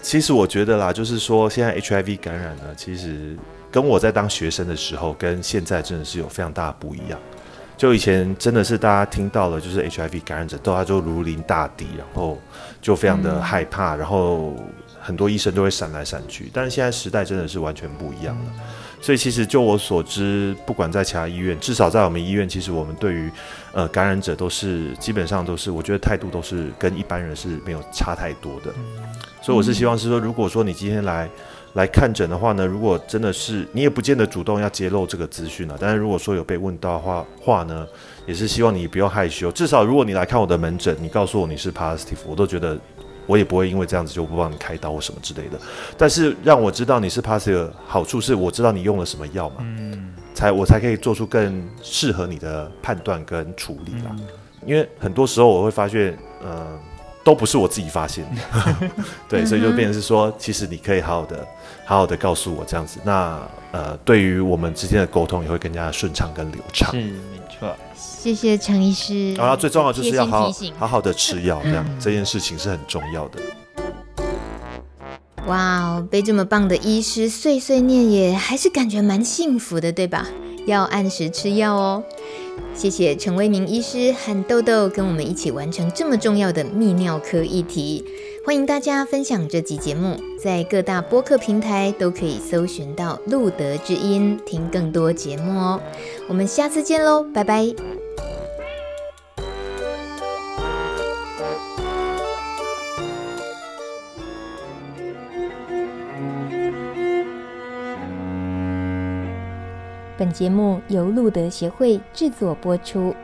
[0.00, 3.36] 其实我觉得啦，就是说现在 HIV 感染呢，其实。
[3.74, 7.18] 跟我在当学生的时候，跟现在真的是有非常大的不一样。
[7.76, 12.38] 就以前真的是大家听到了，就是 HIV 感染者，都他就如临大敌，然后
[12.80, 14.54] 就非常的害怕，然后
[15.00, 16.48] 很多医生都会闪来闪去。
[16.54, 18.52] 但是现在时代真的是完全不一样了。
[19.00, 23.28] 所以其实就我所知，不管在其他医院，至少在我们医院，其实我们对于
[23.72, 28.72] 呃感染者都是基本上都是，我觉得态度都是跟一般人是没有差太多的。
[29.42, 31.28] 所以我是希望是说，如果说你今天来。
[31.74, 37.86] 来看诊的话呢，如果真的是你也不见得主动要揭露这个资讯了，但是如果说有被问到的话话呢，
[38.26, 39.52] 也是希望你不要害羞。
[39.52, 42.78] 至少如果你来看我的门诊，你告诉我你是 positive，我都觉得
[43.26, 45.58] 我也不会因为这样子就不帮你开刀或什么之类的。
[45.98, 49.56] 但是让我知道你是 positive，好处是我知道你用了什么药嘛。
[49.60, 50.12] 嗯。
[50.34, 54.10] 才我才可以做出更适合你的判断跟处理啦。
[54.10, 54.26] 嗯、
[54.66, 56.76] 因为很多时候我会发现，呃，
[57.22, 58.90] 都不是我自己发现的，
[59.28, 61.46] 对，所以就变成是说，其实你可以好好的、
[61.84, 63.40] 好好的告诉我这样子，那
[63.72, 66.90] 呃，对于我们之间的沟通也会更加顺畅跟流畅。
[66.92, 67.76] 是，没错。
[67.94, 69.34] 谢谢陈医师。
[69.34, 73.38] 然后最重要就是要好好好的吃药，这样、嗯、这件事情是很重要的。
[75.46, 80.26] 哇哦，被这么棒的医师碎碎念，也还是感觉蛮幸福的，对吧？
[80.66, 82.02] 要按时吃药哦。
[82.74, 88.04] 谢谢陈威明医师和豆豆跟我们一起完成这么重要的泌尿科议题。
[88.44, 95.80] 欢迎大家分享这集节目，在各大播客平台都可以搜寻到《路德之音》，听更多节目哦。
[96.28, 98.03] 我们下次见喽，拜拜。
[110.24, 113.14] 本节目由路德协会制作播出。